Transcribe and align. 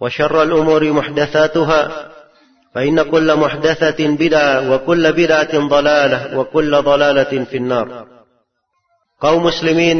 وشر 0.00 0.42
الأمور 0.42 0.92
محدثاتها 0.92 2.10
فإن 2.74 3.02
كل 3.02 3.36
محدثة 3.36 4.06
بدعة 4.06 4.70
وكل 4.70 5.12
بدعة 5.12 5.58
ضلالة 5.68 6.38
وكل 6.38 6.82
ضلالة 6.82 7.44
في 7.44 7.56
النار. 7.56 8.06
قوم 9.20 9.44
مسلمين 9.44 9.98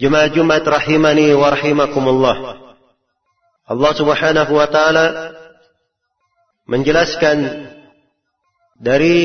جمع 0.00 0.26
جمعة 0.26 0.62
رحمني 0.66 1.34
ورحمكم 1.34 2.08
الله 2.08 2.36
الله 3.70 3.92
سبحانه 3.92 4.48
وتعالى 4.48 5.06
menjelaskan 6.70 7.38
dari 8.80 9.18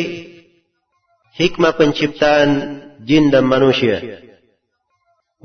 hikmah 1.40 1.78
penciptaan 1.80 1.96
شبتان 1.96 2.50
جندا 3.06 3.42
منوشيا 3.42 4.26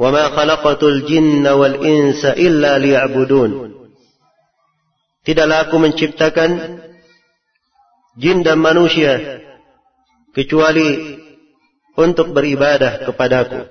وَمَا 0.00 0.24
خَلَقَتُ 0.28 0.82
الْجِنَّ 0.82 1.44
وَالْإِنسَ 1.46 2.24
إِلَّا 2.24 2.78
لِيَعْبُدُونَ. 2.78 3.79
Tidaklah 5.30 5.70
aku 5.70 5.78
menciptakan 5.78 6.50
jin 8.18 8.42
dan 8.42 8.58
manusia 8.58 9.38
kecuali 10.34 11.14
untuk 11.94 12.34
beribadah 12.34 13.06
kepadaku. 13.06 13.62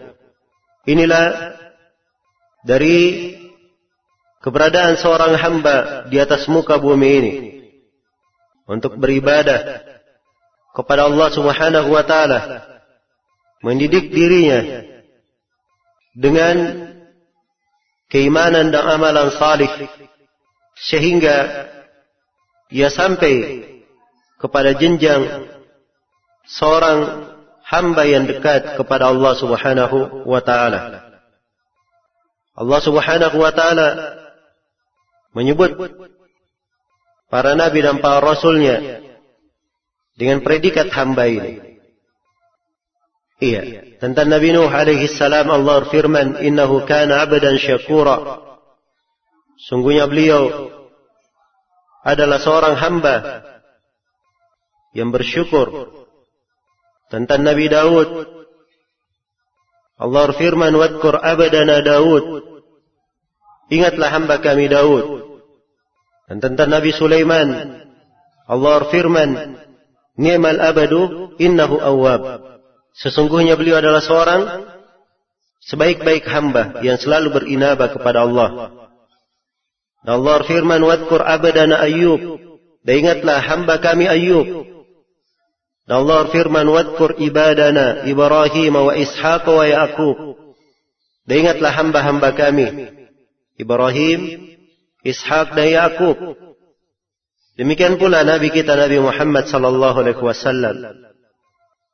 Inilah 0.88 1.52
dari 2.64 3.36
keberadaan 4.40 4.96
seorang 5.04 5.36
hamba 5.36 6.08
di 6.08 6.16
atas 6.16 6.48
muka 6.48 6.80
bumi 6.80 7.10
ini 7.20 7.34
untuk 8.64 8.96
beribadah 8.96 9.84
kepada 10.72 11.12
Allah 11.12 11.28
Subhanahu 11.28 11.92
wa 11.92 12.08
taala 12.08 12.40
mendidik 13.60 14.16
dirinya 14.16 14.88
dengan 16.16 16.56
keimanan 18.08 18.72
dan 18.72 18.84
amalan 18.96 19.28
salih 19.36 19.68
sehingga 20.80 21.68
ia 22.72 22.88
sampai 22.88 23.66
kepada 24.40 24.72
jenjang 24.78 25.50
seorang 26.48 27.30
hamba 27.68 28.04
yang 28.08 28.26
dekat 28.26 28.80
kepada 28.80 29.12
Allah 29.12 29.34
Subhanahu 29.36 30.24
wa 30.26 30.42
taala 30.42 31.10
Allah 32.56 32.80
Subhanahu 32.80 33.38
wa 33.38 33.52
taala 33.52 33.88
menyebut 35.36 35.76
para 37.30 37.54
nabi 37.54 37.84
dan 37.84 38.02
para 38.02 38.24
rasulnya 38.24 39.06
dengan 40.20 40.44
predikat 40.44 40.92
hamba 40.92 41.32
ini. 41.32 41.80
Iya, 43.40 43.96
tentang 44.04 44.28
Nabi 44.28 44.52
Nuh 44.52 44.68
alaihi 44.68 45.08
salam 45.08 45.48
Allah 45.48 45.88
firman, 45.88 46.44
"Innahu 46.44 46.84
kana 46.84 47.24
'abdan 47.24 47.56
syakura." 47.56 48.49
Sungguhnya 49.60 50.08
beliau 50.08 50.72
adalah 52.08 52.40
seorang 52.40 52.80
hamba 52.80 53.44
yang 54.96 55.12
bersyukur. 55.12 55.92
Tentang 57.12 57.44
Nabi 57.44 57.68
Daud 57.68 58.10
Allah 60.00 60.32
firman, 60.32 60.72
"Wadkur 60.80 61.20
'abdana 61.20 61.84
Daud." 61.84 62.24
Ingatlah 63.70 64.10
hamba 64.16 64.40
kami 64.40 64.72
Daud. 64.72 65.28
Dan 66.32 66.40
tentang 66.40 66.72
Nabi 66.72 66.90
Sulaiman, 66.96 67.50
Allah 68.48 68.86
firman, 68.90 69.60
Ni'mal 70.20 70.60
abadu 70.60 71.32
innahu 71.40 71.80
awwab. 71.80 72.44
Sesungguhnya 72.92 73.56
beliau 73.56 73.80
adalah 73.80 74.04
seorang 74.04 74.42
sebaik-baik 75.64 76.28
hamba 76.28 76.84
yang 76.84 77.00
selalu 77.00 77.40
berinabah 77.40 77.96
kepada 77.96 78.28
Allah. 78.28 78.50
Allah 80.08 80.40
firman, 80.48 80.80
Wadkur 80.80 81.20
abadana 81.20 81.84
Ayyub. 81.84 82.40
Dan 82.86 82.94
ingatlah 83.04 83.44
hamba 83.44 83.84
kami 83.84 84.08
Ayyub. 84.08 84.48
Dan 85.84 86.06
Allah 86.06 86.32
firman, 86.32 86.68
Wadkur 86.70 87.20
ibadana 87.20 88.08
Ibrahim 88.08 88.74
wa 88.80 88.94
Ishaq 88.96 89.44
wa 89.50 89.66
Yaqub. 89.68 90.18
Dan 91.28 91.36
ingatlah 91.46 91.72
hamba-hamba 91.76 92.34
kami 92.34 92.90
Ibrahim, 93.60 94.20
Ishak 95.04 95.54
dan 95.54 95.68
Yakub. 95.68 96.18
Demikian 97.60 98.00
pula 98.00 98.24
Nabi 98.24 98.50
kita 98.50 98.74
Nabi 98.74 99.04
Muhammad 99.04 99.52
sallallahu 99.52 100.00
alaihi 100.00 100.24
wasallam 100.24 100.96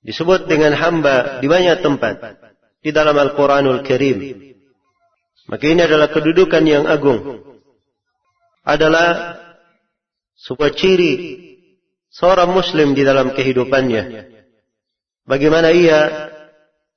disebut 0.06 0.46
dengan 0.46 0.78
hamba 0.78 1.42
di 1.42 1.50
banyak 1.50 1.82
tempat 1.82 2.38
di 2.86 2.94
dalam 2.94 3.18
Al-Qur'anul 3.18 3.82
Karim. 3.82 4.54
Maka 5.50 5.66
ini 5.66 5.82
adalah 5.82 6.14
kedudukan 6.14 6.62
yang 6.66 6.86
agung. 6.86 7.42
Adalah 8.66 9.38
sebuah 10.36 10.74
ciri 10.74 11.14
seorang 12.10 12.50
muslim 12.50 12.98
di 12.98 13.06
dalam 13.06 13.32
kehidupannya. 13.32 14.34
Bagaimana 15.26 15.70
ia 15.70 16.32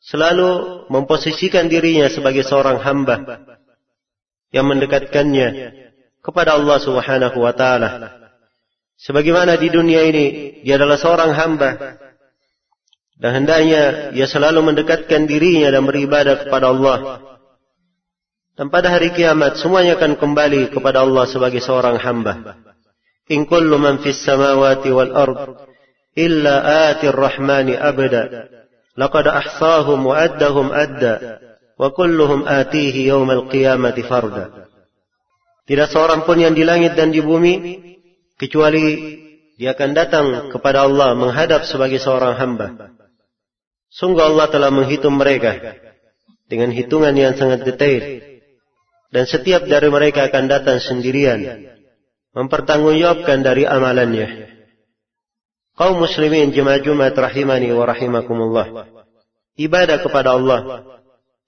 selalu 0.00 0.84
memposisikan 0.88 1.66
dirinya 1.66 2.08
sebagai 2.08 2.46
seorang 2.46 2.80
hamba 2.80 3.44
yang 4.54 4.64
mendekatkannya 4.68 5.48
kepada 6.22 6.56
Allah 6.56 6.78
Subhanahu 6.80 7.38
wa 7.40 7.52
taala. 7.52 8.16
Sebagaimana 8.98 9.54
di 9.54 9.68
dunia 9.70 10.02
ini 10.08 10.58
dia 10.66 10.74
adalah 10.74 10.98
seorang 10.98 11.30
hamba 11.34 11.70
dan 13.18 13.42
hendaknya 13.42 14.14
ia 14.14 14.26
selalu 14.30 14.62
mendekatkan 14.62 15.26
dirinya 15.26 15.74
dan 15.74 15.82
beribadah 15.86 16.46
kepada 16.46 16.70
Allah. 16.70 16.98
Dan 18.58 18.74
pada 18.74 18.90
hari 18.90 19.14
kiamat 19.14 19.62
semuanya 19.62 19.94
akan 19.94 20.18
kembali 20.18 20.74
kepada 20.74 21.06
Allah 21.06 21.30
sebagai 21.30 21.62
seorang 21.62 21.94
hamba. 22.02 22.58
In 23.30 23.46
kullu 23.46 23.78
man 23.78 24.02
fis 24.02 24.18
samawati 24.18 24.90
wal 24.90 25.14
ard 25.14 25.62
illa 26.18 26.90
atir 26.90 27.14
rahmani 27.14 27.78
abada. 27.78 28.50
Laqad 28.98 29.30
ahsahum 29.30 30.02
wa 30.10 30.18
addahum 30.18 30.74
adda 30.74 31.38
wa 31.78 31.94
kulluhum 31.94 32.50
atihi 32.50 33.06
yawmal 33.06 33.46
qiyamati 33.46 34.02
farda. 34.02 34.66
Tidak 35.70 35.86
seorang 35.86 36.26
pun 36.26 36.42
yang 36.42 36.50
di 36.58 36.66
langit 36.66 36.98
dan 36.98 37.14
di 37.14 37.22
bumi 37.22 37.78
kecuali 38.34 39.14
dia 39.54 39.70
akan 39.78 39.90
datang 39.94 40.26
kepada 40.50 40.82
Allah 40.82 41.14
menghadap 41.14 41.62
sebagai 41.62 42.02
seorang 42.02 42.34
hamba. 42.34 42.90
Sungguh 43.86 44.34
Allah 44.34 44.50
telah 44.50 44.74
menghitung 44.74 45.14
mereka 45.14 45.78
dengan 46.50 46.74
hitungan 46.74 47.14
yang 47.14 47.38
sangat 47.38 47.62
detail. 47.62 48.27
Dan 49.08 49.24
setiap 49.24 49.64
dari 49.64 49.88
mereka 49.88 50.28
akan 50.28 50.44
datang 50.52 50.78
sendirian 50.84 51.68
mempertanggungjawabkan 52.36 53.40
dari 53.40 53.64
amalannya. 53.64 54.52
kaum 55.78 55.96
muslimin 55.96 56.50
jemaah 56.52 56.82
Jumat 56.82 57.14
rahimani 57.16 57.72
wa 57.72 57.84
rahimakumullah. 57.88 58.66
Ibadah 59.58 59.98
kepada 60.04 60.36
Allah 60.36 60.60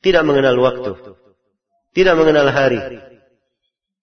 tidak 0.00 0.24
mengenal 0.24 0.56
waktu. 0.58 0.92
Tidak 1.92 2.14
mengenal 2.16 2.48
hari. 2.48 2.80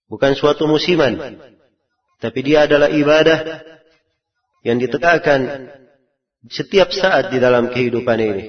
Bukan 0.08 0.38
suatu 0.38 0.68
musiman. 0.70 1.40
Tapi 2.22 2.40
dia 2.44 2.70
adalah 2.70 2.92
ibadah 2.92 3.64
yang 4.64 4.78
ditegakkan 4.78 5.72
setiap 6.48 6.92
saat 6.92 7.32
di 7.32 7.40
dalam 7.40 7.72
kehidupan 7.72 8.20
ini. 8.20 8.46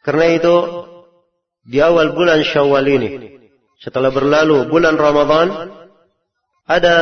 Karena 0.00 0.26
itu, 0.32 0.56
di 1.68 1.78
awal 1.80 2.16
bulan 2.16 2.40
syawal 2.40 2.84
ini, 2.88 3.39
setelah 3.80 4.12
berlalu 4.12 4.68
bulan 4.68 4.94
Ramadan, 5.00 5.72
ada 6.68 6.96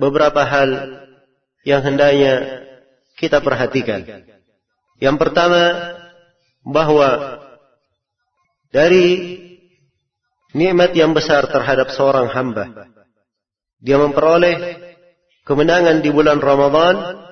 beberapa 0.00 0.42
hal 0.42 0.68
yang 1.62 1.84
hendaknya 1.84 2.64
kita 3.20 3.44
perhatikan. 3.44 4.24
Yang 4.96 5.16
pertama, 5.20 5.62
bahawa 6.64 7.38
dari 8.72 9.38
nikmat 10.56 10.96
yang 10.96 11.12
besar 11.12 11.44
terhadap 11.52 11.92
seorang 11.92 12.32
hamba, 12.32 12.88
dia 13.78 14.00
memperoleh 14.00 14.80
kemenangan 15.44 16.00
di 16.00 16.10
bulan 16.10 16.40
Ramadan, 16.40 17.28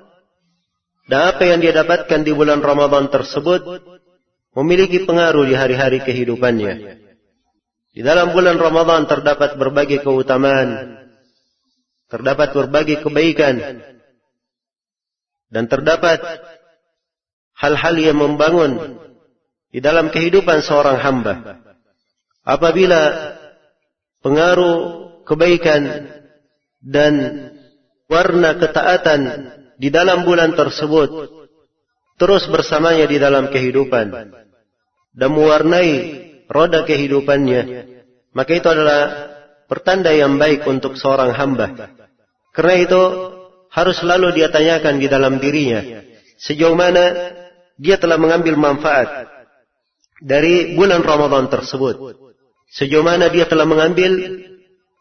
dan 1.08 1.34
apa 1.34 1.42
yang 1.42 1.58
dia 1.58 1.74
dapatkan 1.74 2.20
di 2.22 2.30
bulan 2.36 2.60
Ramadan 2.60 3.08
tersebut 3.08 3.82
memiliki 4.54 5.02
pengaruh 5.08 5.48
di 5.48 5.56
hari-hari 5.56 6.04
kehidupannya. 6.04 7.09
Di 7.90 8.06
dalam 8.06 8.30
bulan 8.30 8.54
Ramadan 8.54 9.10
terdapat 9.10 9.58
berbagai 9.58 10.06
keutamaan, 10.06 11.00
terdapat 12.06 12.54
berbagai 12.54 13.02
kebaikan, 13.02 13.82
dan 15.50 15.64
terdapat 15.66 16.22
hal-hal 17.58 17.94
yang 17.98 18.18
membangun 18.18 19.02
di 19.74 19.82
dalam 19.82 20.14
kehidupan 20.14 20.62
seorang 20.62 21.02
hamba. 21.02 21.58
Apabila 22.46 23.34
pengaruh 24.22 24.76
kebaikan 25.26 26.14
dan 26.78 27.12
warna 28.06 28.56
ketaatan 28.56 29.20
di 29.78 29.90
dalam 29.90 30.22
bulan 30.22 30.54
tersebut 30.54 31.10
terus 32.20 32.44
bersamanya 32.52 33.08
di 33.08 33.16
dalam 33.16 33.48
kehidupan. 33.48 34.36
Dan 35.10 35.34
mewarnai 35.34 35.90
roda 36.50 36.82
kehidupannya, 36.82 37.62
maka 38.34 38.50
itu 38.52 38.66
adalah 38.66 39.30
pertanda 39.70 40.10
yang 40.10 40.34
baik 40.36 40.66
untuk 40.66 40.98
seorang 40.98 41.30
hamba. 41.30 41.94
Kerana 42.50 42.76
itu, 42.82 43.02
harus 43.70 44.02
selalu 44.02 44.34
dia 44.34 44.50
tanyakan 44.50 44.98
di 44.98 45.06
dalam 45.06 45.38
dirinya 45.38 46.10
sejauh 46.40 46.74
mana 46.74 47.36
dia 47.76 48.00
telah 48.00 48.16
mengambil 48.16 48.56
manfaat 48.56 49.28
dari 50.20 50.74
bulan 50.74 51.04
Ramadan 51.04 51.48
tersebut. 51.52 52.16
Sejauh 52.72 53.04
mana 53.04 53.28
dia 53.28 53.44
telah 53.44 53.68
mengambil 53.68 54.40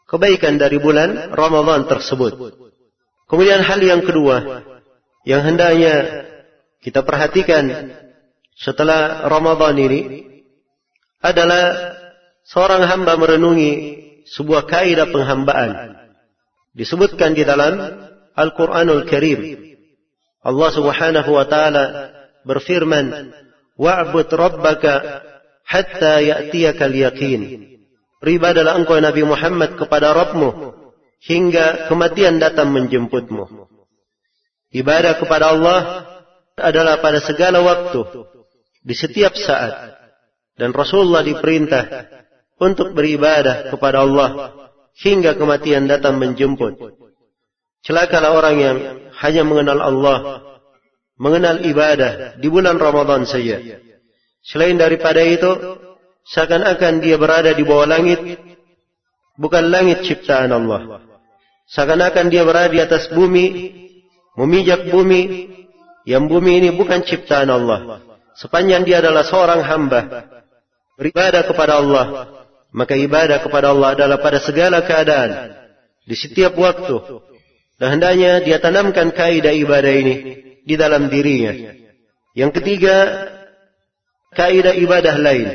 kebaikan 0.04 0.60
dari 0.60 0.76
bulan 0.76 1.32
Ramadan 1.32 1.88
tersebut. 1.88 2.36
Kemudian 3.26 3.62
hal 3.62 3.80
yang 3.80 4.02
kedua 4.04 4.64
yang 5.24 5.44
hendaknya 5.44 6.26
kita 6.80 7.04
perhatikan 7.04 7.92
setelah 8.56 9.28
Ramadan 9.28 9.76
ini 9.76 10.00
adalah 11.20 11.94
seorang 12.48 12.82
hamba 12.88 13.14
merenungi 13.20 13.72
sebuah 14.28 14.66
kaidah 14.66 15.08
penghambaan. 15.12 15.96
Disebutkan 16.72 17.36
di 17.36 17.44
dalam 17.44 17.76
Al-Quranul 18.34 19.04
Karim. 19.04 19.40
Allah 20.40 20.70
subhanahu 20.72 21.30
wa 21.36 21.44
ta'ala 21.44 21.84
berfirman, 22.48 23.36
Wa'bud 23.76 24.28
rabbaka 24.32 25.24
hatta 25.64 26.24
ya'tiyaka 26.24 26.88
al-yaqin. 26.88 27.68
Beribadalah 28.20 28.76
engkau 28.76 29.00
Nabi 29.00 29.24
Muhammad 29.24 29.76
kepada 29.80 30.12
Rabbmu 30.12 30.76
hingga 31.24 31.88
kematian 31.88 32.40
datang 32.40 32.72
menjemputmu. 32.72 33.68
Ibadah 34.72 35.16
kepada 35.20 35.52
Allah 35.52 35.80
adalah 36.56 37.00
pada 37.00 37.20
segala 37.24 37.64
waktu, 37.64 38.04
di 38.84 38.94
setiap 38.94 39.36
saat. 39.36 39.99
Dan 40.60 40.76
Rasulullah 40.76 41.24
diperintah 41.24 41.88
untuk 42.60 42.92
beribadah 42.92 43.72
kepada 43.72 44.04
Allah 44.04 44.52
hingga 45.00 45.32
kematian 45.40 45.88
datang 45.88 46.20
menjemput. 46.20 46.76
Celakalah 47.80 48.36
orang 48.36 48.56
yang 48.60 48.76
hanya 49.24 49.42
mengenal 49.48 49.80
Allah, 49.80 50.18
mengenal 51.16 51.64
ibadah 51.64 52.36
di 52.36 52.48
bulan 52.52 52.76
Ramadan 52.76 53.24
saja. 53.24 53.56
Selain 54.44 54.76
daripada 54.76 55.24
itu, 55.24 55.48
seakan-akan 56.28 57.00
dia 57.00 57.16
berada 57.16 57.56
di 57.56 57.64
bawah 57.64 57.88
langit, 57.88 58.20
bukan 59.40 59.72
langit 59.72 60.04
ciptaan 60.04 60.52
Allah. 60.52 61.00
Seakan-akan 61.72 62.28
dia 62.28 62.44
berada 62.44 62.68
di 62.68 62.84
atas 62.84 63.08
bumi, 63.08 63.72
memijak 64.36 64.92
bumi, 64.92 65.48
yang 66.04 66.28
bumi 66.28 66.60
ini 66.60 66.68
bukan 66.76 67.00
ciptaan 67.00 67.48
Allah. 67.48 68.04
Sepanjang 68.36 68.84
dia 68.84 69.00
adalah 69.00 69.24
seorang 69.24 69.64
hamba, 69.64 70.00
beribadah 71.00 71.48
kepada 71.48 71.80
Allah, 71.80 72.04
maka 72.76 72.92
ibadah 72.92 73.40
kepada 73.40 73.72
Allah 73.72 73.96
adalah 73.96 74.20
pada 74.20 74.36
segala 74.36 74.84
keadaan, 74.84 75.56
di 76.04 76.12
setiap 76.12 76.52
waktu, 76.60 77.00
dan 77.80 77.96
hendaknya 77.96 78.44
dia 78.44 78.60
tanamkan 78.60 79.08
kaidah 79.08 79.56
ibadah 79.56 79.88
ini 79.88 80.14
di 80.68 80.74
dalam 80.76 81.08
dirinya. 81.08 81.72
Yang 82.36 82.60
ketiga, 82.60 82.96
kaidah 84.36 84.76
ibadah 84.76 85.16
lain. 85.16 85.48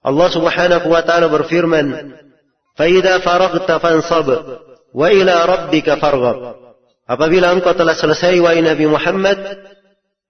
Allah 0.00 0.28
Subhanahu 0.32 0.88
wa 0.88 1.04
taala 1.04 1.28
berfirman, 1.28 2.16
"Fa 2.72 2.88
idza 2.88 3.20
faraghta 3.20 3.76
fansab 3.76 4.28
wa 4.88 5.06
ila 5.12 5.34
rabbika 5.44 6.00
farghab." 6.00 6.58
Apabila 7.04 7.52
engkau 7.52 7.76
telah 7.76 7.92
selesai 7.92 8.40
wahai 8.40 8.64
Nabi 8.64 8.88
Muhammad, 8.88 9.36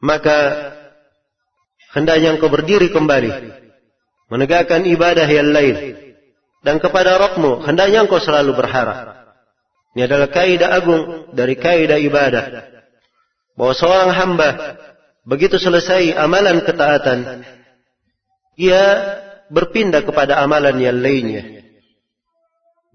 maka 0.02 0.36
hendaknya 1.94 2.34
engkau 2.34 2.50
berdiri 2.50 2.90
kembali 2.90 3.61
menegakkan 4.32 4.88
ibadah 4.88 5.28
yang 5.28 5.52
lain 5.52 5.76
dan 6.64 6.80
kepada 6.80 7.20
Rabbmu 7.20 7.68
hendaknya 7.68 8.08
engkau 8.08 8.16
selalu 8.16 8.56
berharap. 8.56 9.28
Ini 9.92 10.08
adalah 10.08 10.32
kaidah 10.32 10.72
agung 10.72 11.02
dari 11.36 11.52
kaidah 11.52 12.00
ibadah. 12.00 12.44
Bahawa 13.52 13.74
seorang 13.76 14.10
hamba 14.16 14.50
begitu 15.28 15.60
selesai 15.60 16.16
amalan 16.16 16.64
ketaatan, 16.64 17.44
ia 18.56 18.84
berpindah 19.52 20.00
kepada 20.00 20.40
amalan 20.40 20.80
yang 20.80 20.96
lainnya. 20.96 21.60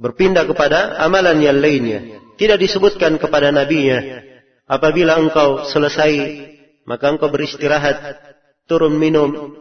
Berpindah 0.02 0.50
kepada 0.50 0.98
amalan 0.98 1.38
yang 1.38 1.62
lainnya. 1.62 2.18
Tidak 2.38 2.58
disebutkan 2.58 3.22
kepada 3.22 3.54
nabinya. 3.54 4.26
Apabila 4.66 5.22
engkau 5.22 5.70
selesai, 5.70 6.14
maka 6.86 7.14
engkau 7.14 7.30
beristirahat, 7.30 8.18
turun 8.70 8.98
minum, 8.98 9.54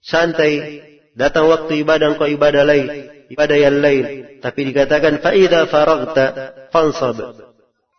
santai, 0.00 0.87
datang 1.18 1.50
waktu 1.50 1.82
ibadah 1.82 2.14
engkau 2.14 2.30
ibadah 2.30 2.62
lain 2.62 3.18
ibadah 3.32 3.56
yang 3.56 3.78
lain. 3.78 4.04
Tapi 4.40 4.60
dikatakan 4.72 5.20
faida 5.22 5.68
faragta 5.68 6.26
fansab. 6.72 7.16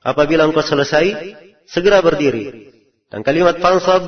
Apabila 0.01 0.49
engkau 0.49 0.65
selesai, 0.65 1.37
segera 1.69 2.01
berdiri. 2.01 2.73
Dan 3.09 3.21
kalimat 3.21 3.61
fansab 3.61 4.03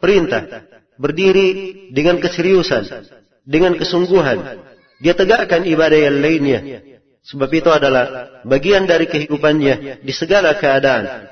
perintah. 0.00 0.66
Berdiri 0.96 1.88
dengan 1.92 2.20
keseriusan. 2.20 2.88
Dengan 3.44 3.76
kesungguhan. 3.76 4.60
Dia 5.02 5.14
tegakkan 5.16 5.66
ibadah 5.66 5.98
yang 5.98 6.18
lainnya. 6.20 6.60
Sebab 7.22 7.50
itu 7.54 7.70
adalah 7.70 8.42
bagian 8.42 8.82
dari 8.86 9.06
kehidupannya 9.06 10.02
di 10.02 10.12
segala 10.14 10.58
keadaan. 10.58 11.30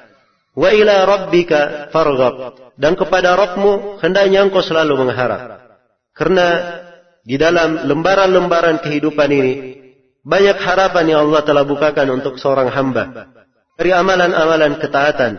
Wa 0.55 0.71
ila 0.75 1.07
rabbika 1.07 1.91
farghab. 1.95 2.75
Dan 2.81 2.97
kepada 2.97 3.37
Rabbmu 3.37 4.01
hendaknya 4.01 4.43
engkau 4.47 4.65
selalu 4.65 5.07
mengharap. 5.07 5.61
Karena 6.17 6.47
di 7.31 7.39
dalam 7.39 7.87
lembaran-lembaran 7.87 8.83
kehidupan 8.83 9.31
ini 9.31 9.55
banyak 10.27 10.59
harapan 10.59 11.05
yang 11.15 11.21
Allah 11.31 11.47
telah 11.47 11.63
bukakan 11.63 12.19
untuk 12.19 12.43
seorang 12.43 12.67
hamba. 12.75 13.31
Dari 13.79 13.95
amalan-amalan 13.95 14.83
ketaatan 14.83 15.33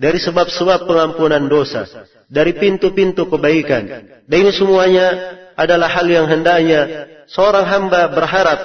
dari 0.00 0.16
sebab-sebab 0.24 0.88
pengampunan 0.88 1.44
dosa 1.44 1.84
dari 2.32 2.56
pintu-pintu 2.56 3.28
kebaikan. 3.28 3.84
Dan 4.24 4.36
ini 4.40 4.56
semuanya 4.56 5.06
adalah 5.52 5.92
hal 5.92 6.08
yang 6.08 6.24
hendaknya 6.32 7.12
seorang 7.28 7.68
hamba 7.68 8.08
berharap 8.08 8.60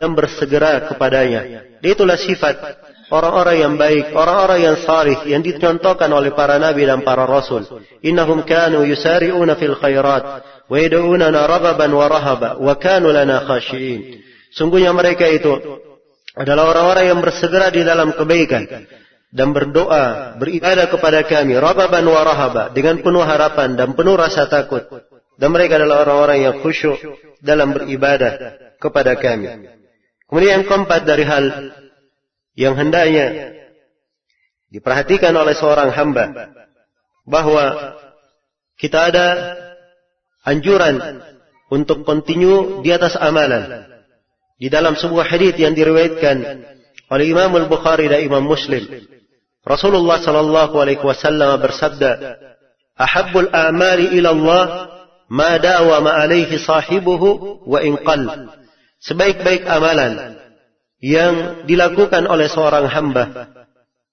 dan 0.00 0.16
bersegera 0.16 0.88
kepadanya. 0.88 1.68
Itulah 1.84 2.16
sifat 2.16 2.56
orang-orang 3.12 3.56
yang 3.60 3.74
baik, 3.76 4.16
orang-orang 4.16 4.72
yang 4.72 4.76
salih 4.80 5.20
yang 5.28 5.44
dicontohkan 5.44 6.08
oleh 6.08 6.32
para 6.32 6.56
nabi 6.56 6.88
dan 6.88 7.04
para 7.04 7.28
rasul. 7.28 7.68
Innahum 8.00 8.40
kanu 8.48 8.88
yusari'una 8.88 9.54
fil 9.60 9.76
khairat 9.76 10.51
wa 10.68 12.06
rahaba 12.06 12.60
wa 12.60 12.74
kanu 12.78 13.10
lana 13.10 13.42
khashi'in. 13.46 14.22
Sungguhnya 14.52 14.92
mereka 14.92 15.26
itu 15.26 15.58
adalah 16.36 16.72
orang-orang 16.72 17.04
yang 17.12 17.20
bersegera 17.20 17.72
di 17.72 17.82
dalam 17.84 18.12
kebaikan 18.12 18.68
dan 19.32 19.48
berdoa, 19.56 20.36
beribadah 20.36 20.92
kepada 20.92 21.24
kami, 21.24 21.56
rababan 21.56 22.04
wa 22.04 22.20
rahaba, 22.20 22.68
dengan 22.76 23.00
penuh 23.00 23.24
harapan 23.24 23.80
dan 23.80 23.96
penuh 23.96 24.12
rasa 24.12 24.44
takut. 24.44 24.84
Dan 25.40 25.48
mereka 25.56 25.80
adalah 25.80 26.04
orang-orang 26.04 26.38
yang 26.44 26.54
khusyuk 26.60 27.00
dalam 27.40 27.72
beribadah 27.72 28.60
kepada 28.76 29.16
kami. 29.16 29.72
Kemudian 30.28 30.60
yang 30.60 30.64
keempat 30.68 31.00
dari 31.08 31.24
hal 31.24 31.44
yang 32.52 32.76
hendaknya 32.76 33.56
diperhatikan 34.68 35.32
oleh 35.32 35.56
seorang 35.56 35.88
hamba, 35.96 36.52
bahawa 37.24 37.96
kita 38.76 39.12
ada 39.12 39.26
anjuran 40.46 41.22
untuk 41.72 42.04
continue 42.04 42.84
di 42.84 42.92
atas 42.92 43.16
amalan. 43.16 43.88
Di 44.60 44.70
dalam 44.70 44.94
sebuah 44.94 45.26
hadis 45.26 45.58
yang 45.58 45.74
diriwayatkan 45.74 46.36
oleh 47.10 47.24
Imam 47.26 47.50
Al-Bukhari 47.50 48.06
dan 48.06 48.22
Imam 48.22 48.46
Muslim, 48.46 48.86
Rasulullah 49.62 50.22
sallallahu 50.22 50.74
alaihi 50.78 51.02
wasallam 51.02 51.58
bersabda, 51.58 52.38
"Ahabbul 52.94 53.50
a'mali 53.50 54.14
ila 54.18 54.30
Allah 54.30 54.64
ma 55.26 55.58
dawama 55.58 56.14
alaihi 56.14 56.58
sahibuhu 56.62 57.62
wa 57.66 57.78
in 57.82 57.98
qall." 58.06 58.54
Sebaik-baik 59.02 59.66
amalan 59.66 60.38
yang 61.02 61.66
dilakukan 61.66 62.22
oleh 62.30 62.46
seorang 62.46 62.86
hamba 62.86 63.50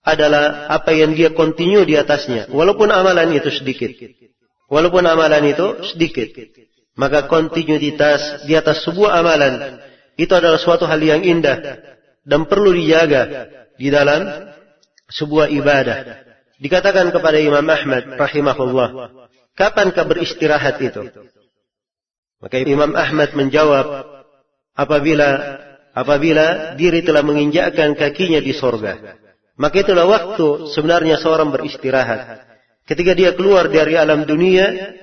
adalah 0.02 0.66
apa 0.74 0.90
yang 0.98 1.14
dia 1.14 1.30
continue 1.30 1.86
di 1.86 1.94
atasnya 1.94 2.50
walaupun 2.50 2.90
amalan 2.90 3.30
itu 3.38 3.54
sedikit. 3.54 3.94
Walaupun 4.70 5.04
amalan 5.04 5.44
itu 5.50 5.68
sedikit. 5.94 6.30
Maka 6.94 7.26
kontinuitas 7.26 8.46
di 8.46 8.54
atas 8.54 8.86
sebuah 8.86 9.24
amalan 9.24 9.82
itu 10.20 10.30
adalah 10.36 10.60
suatu 10.60 10.86
hal 10.86 11.00
yang 11.00 11.24
indah 11.24 11.80
dan 12.28 12.46
perlu 12.46 12.76
dijaga 12.76 13.50
di 13.80 13.88
dalam 13.88 14.52
sebuah 15.10 15.50
ibadah. 15.50 16.28
Dikatakan 16.60 17.10
kepada 17.16 17.40
Imam 17.40 17.64
Ahmad 17.64 18.20
rahimahullah, 18.20 18.90
kapankah 19.56 20.06
beristirahat 20.06 20.76
itu? 20.84 21.08
Maka 22.44 22.56
Imam 22.62 22.92
Ahmad 23.00 23.32
menjawab, 23.32 23.88
apabila 24.76 25.60
apabila 25.96 26.76
diri 26.76 27.04
telah 27.04 27.24
menginjakkan 27.24 27.96
kakinya 27.96 28.44
di 28.44 28.52
sorga. 28.52 29.18
Maka 29.60 29.84
itulah 29.84 30.08
waktu 30.08 30.72
sebenarnya 30.72 31.20
seorang 31.20 31.52
beristirahat. 31.52 32.49
Ketika 32.90 33.14
dia 33.14 33.38
keluar 33.38 33.70
dari 33.70 33.94
alam 33.94 34.26
dunia, 34.26 34.98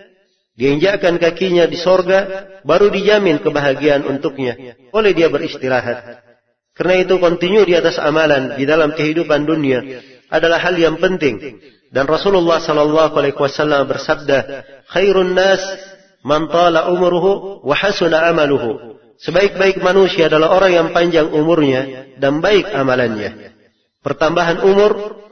dia 0.59 0.75
injakkan 0.75 1.23
kakinya 1.23 1.71
di 1.71 1.78
sorga, 1.78 2.50
baru 2.66 2.90
dijamin 2.90 3.38
kebahagiaan 3.38 4.02
untuknya. 4.02 4.75
Oleh 4.90 5.14
dia 5.14 5.31
beristirahat. 5.31 6.19
Karena 6.75 7.07
itu 7.07 7.14
kontinu 7.23 7.62
di 7.62 7.78
atas 7.78 8.02
amalan 8.02 8.59
di 8.59 8.66
dalam 8.66 8.90
kehidupan 8.90 9.47
dunia 9.47 10.02
adalah 10.26 10.59
hal 10.59 10.75
yang 10.75 10.99
penting. 10.99 11.62
Dan 11.95 12.11
Rasulullah 12.11 12.59
sallallahu 12.59 13.14
alaihi 13.14 13.38
wasallam 13.38 13.87
bersabda, 13.87 14.66
"Khairun 14.90 15.38
nas 15.38 15.62
man 16.26 16.50
tala 16.50 16.90
umruhu 16.90 17.62
wa 17.62 17.76
hasuna 17.78 18.26
amaluhu." 18.26 18.99
Sebaik-baik 19.23 19.81
manusia 19.81 20.28
adalah 20.28 20.52
orang 20.59 20.73
yang 20.75 20.88
panjang 20.93 21.31
umurnya 21.31 22.12
dan 22.19 22.43
baik 22.45 22.69
amalannya. 22.69 23.55
Pertambahan 24.05 24.61
umur 24.61 25.23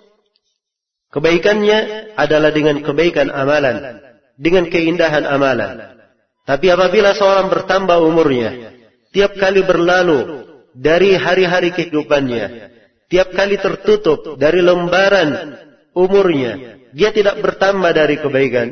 kebaikannya 1.15 2.11
adalah 2.19 2.51
dengan 2.51 2.83
kebaikan 2.83 3.31
amalan, 3.31 4.03
dengan 4.35 4.67
keindahan 4.67 5.23
amalan. 5.23 5.95
Tapi 6.43 6.67
apabila 6.69 7.15
seorang 7.15 7.49
bertambah 7.49 8.03
umurnya, 8.03 8.75
tiap 9.15 9.39
kali 9.39 9.63
berlalu 9.63 10.45
dari 10.75 11.15
hari-hari 11.15 11.71
kehidupannya. 11.71 12.75
Tiap 13.09 13.31
kali 13.31 13.57
tertutup 13.63 14.35
dari 14.37 14.59
lembaran 14.59 15.55
umurnya. 15.95 16.83
Dia 16.91 17.15
tidak 17.15 17.39
bertambah 17.39 17.91
dari 17.95 18.19
kebaikan. 18.19 18.67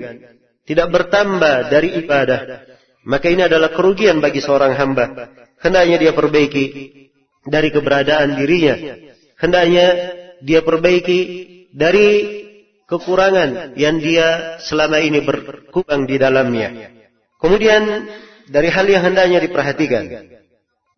Tidak 0.66 0.88
bertambah 0.90 1.70
dari 1.70 1.94
ibadah. 2.02 2.66
Maka 3.02 3.26
ini 3.30 3.46
adalah 3.46 3.70
kerugian 3.74 4.18
bagi 4.18 4.42
seorang 4.42 4.74
hamba. 4.78 5.30
Hendaknya 5.62 5.96
dia 5.98 6.12
perbaiki 6.14 6.64
dari 7.46 7.70
keberadaan 7.70 8.38
dirinya. 8.38 8.74
Hendaknya 9.38 9.86
dia 10.42 10.62
perbaiki 10.62 11.18
dari 11.72 12.08
kekurangan 12.86 13.74
yang 13.80 13.96
dia 13.98 14.60
selama 14.60 15.00
ini 15.00 15.24
berkubang 15.24 16.04
di 16.04 16.20
dalamnya. 16.20 16.92
Kemudian 17.40 18.06
dari 18.52 18.68
hal 18.68 18.86
yang 18.86 19.02
hendaknya 19.08 19.40
diperhatikan. 19.40 20.04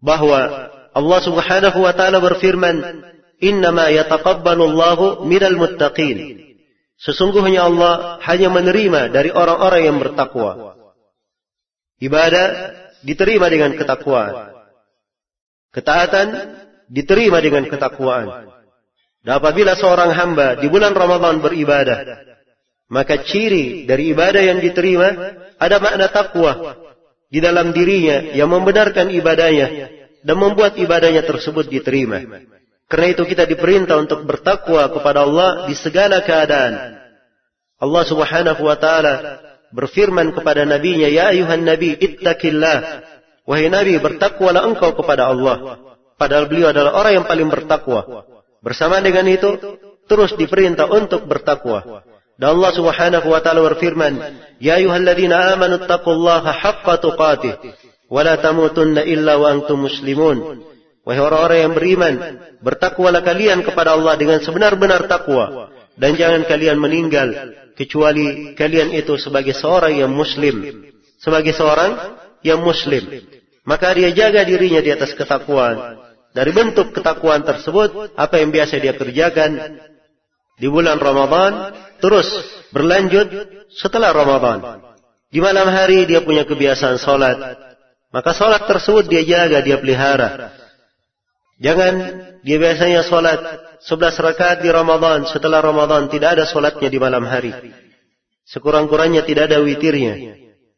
Bahawa 0.05 0.71
Allah 0.93 1.21
Subhanahu 1.25 1.79
wa 1.81 1.93
taala 1.97 2.21
berfirman, 2.21 3.03
"Innama 3.41 3.89
yataqabbalu 3.91 4.63
Allahu 4.75 5.07
minal 5.25 5.57
muttaqin." 5.57 6.45
Sesungguhnya 6.95 7.67
Allah 7.67 8.23
hanya 8.23 8.49
menerima 8.55 9.11
dari 9.11 9.35
orang-orang 9.35 9.83
yang 9.83 9.97
bertakwa. 9.99 10.79
Ibadah 11.99 12.47
diterima 13.03 13.51
dengan 13.51 13.75
ketakwaan. 13.75 14.55
Ketaatan 15.75 16.29
diterima 16.87 17.43
dengan 17.43 17.67
ketakwaan. 17.67 18.54
Dan 19.25 19.41
apabila 19.41 19.73
seorang 19.73 20.13
hamba 20.13 20.61
di 20.61 20.69
bulan 20.69 20.93
Ramadan 20.93 21.41
beribadah, 21.41 22.29
maka 22.93 23.25
ciri 23.25 23.89
dari 23.89 24.13
ibadah 24.13 24.43
yang 24.45 24.61
diterima 24.61 25.09
ada 25.57 25.81
makna 25.81 26.13
takwa 26.13 26.77
di 27.33 27.41
dalam 27.41 27.73
dirinya 27.73 28.37
yang 28.37 28.53
membenarkan 28.53 29.09
ibadahnya 29.09 29.69
dan 30.21 30.37
membuat 30.37 30.77
ibadahnya 30.77 31.25
tersebut 31.25 31.73
diterima. 31.73 32.21
Karena 32.85 33.17
itu 33.17 33.25
kita 33.25 33.49
diperintah 33.49 33.97
untuk 33.97 34.29
bertakwa 34.29 34.93
kepada 34.93 35.25
Allah 35.25 35.49
di 35.65 35.75
segala 35.75 36.21
keadaan. 36.21 37.01
Allah 37.81 38.05
Subhanahu 38.05 38.61
wa 38.61 38.77
taala 38.77 39.41
berfirman 39.73 40.37
kepada 40.37 40.69
nabinya, 40.69 41.09
"Ya 41.09 41.33
ayuhan 41.33 41.65
nabi, 41.65 41.97
ittaqillah." 41.97 42.77
Wahai 43.49 43.73
nabi, 43.73 43.97
bertakwalah 44.01 44.69
engkau 44.69 44.97
kepada 44.97 45.33
Allah. 45.33 45.81
Padahal 46.17 46.49
beliau 46.49 46.73
adalah 46.73 46.97
orang 46.97 47.25
yang 47.25 47.27
paling 47.29 47.49
bertakwa. 47.49 48.34
Bersama 48.65 49.05
dengan 49.05 49.29
itu, 49.29 49.61
terus 50.09 50.33
diperintah 50.35 50.89
untuk 50.89 51.29
bertakwa. 51.29 52.03
Dan 52.35 52.59
Allah 52.59 52.73
Subhanahu 52.75 53.29
wa 53.31 53.39
taala 53.45 53.63
berfirman, 53.63 54.17
"Ya 54.59 54.81
ayyuhalladzina 54.81 55.55
amanu 55.55 55.85
taqullaha 55.85 56.51
haqqa 56.51 56.99
tuqatih." 56.99 57.55
wala 58.15 58.37
tamutunna 58.39 59.03
illa 59.05 59.41
wa 59.41 59.49
antum 59.51 59.89
muslimun 59.89 60.63
wahai 61.05 61.21
orang-orang 61.21 61.59
yang 61.67 61.75
beriman 61.77 62.15
bertakwalah 62.61 63.25
kalian 63.25 63.65
kepada 63.65 63.97
Allah 63.97 64.17
dengan 64.17 64.41
sebenar-benar 64.41 65.09
takwa 65.09 65.73
dan 65.97 66.17
jangan 66.17 66.45
kalian 66.45 66.79
meninggal 66.81 67.33
kecuali 67.75 68.53
kalian 68.57 68.93
itu 68.93 69.17
sebagai 69.17 69.57
seorang 69.57 69.99
yang 69.99 70.13
muslim 70.13 70.85
sebagai 71.21 71.57
seorang 71.57 72.17
yang 72.45 72.61
muslim 72.61 73.03
maka 73.65 73.91
dia 73.97 74.13
jaga 74.13 74.45
dirinya 74.45 74.85
di 74.85 74.93
atas 74.93 75.17
ketakwaan 75.17 75.94
dari 76.35 76.51
bentuk 76.51 76.91
ketakwaan 76.91 77.47
tersebut 77.47 78.13
apa 78.19 78.43
yang 78.43 78.51
biasa 78.51 78.83
dia 78.83 78.99
kerjakan 78.99 79.79
di 80.59 80.67
bulan 80.67 80.99
Ramadan 80.99 81.73
terus 82.03 82.27
berlanjut 82.75 83.31
setelah 83.71 84.11
Ramadan 84.11 84.83
di 85.31 85.39
malam 85.39 85.71
hari 85.71 86.05
dia 86.11 86.21
punya 86.27 86.43
kebiasaan 86.43 86.99
salat 86.99 87.39
Maka 88.15 88.31
solat 88.31 88.63
tersebut 88.71 89.11
dia 89.11 89.27
jaga, 89.27 89.59
dia 89.59 89.75
pelihara. 89.75 90.55
Jangan 91.59 91.95
dia 92.47 92.57
biasanya 92.63 93.03
solat 93.03 93.43
11 93.83 93.91
rakaat 94.23 94.63
di 94.63 94.71
Ramadan. 94.71 95.27
Setelah 95.27 95.59
Ramadan 95.59 96.07
tidak 96.07 96.39
ada 96.39 96.47
solatnya 96.47 96.87
di 96.87 96.99
malam 97.03 97.27
hari. 97.27 97.51
Sekurang-kurangnya 98.47 99.27
tidak 99.27 99.51
ada 99.51 99.59
witirnya. 99.59 100.15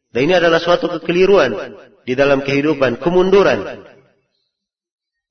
Dan 0.09 0.19
ini 0.25 0.33
adalah 0.33 0.57
suatu 0.57 0.89
kekeliruan 0.97 1.77
di 2.09 2.17
dalam 2.17 2.41
kehidupan, 2.41 2.97
kemunduran. 2.97 3.85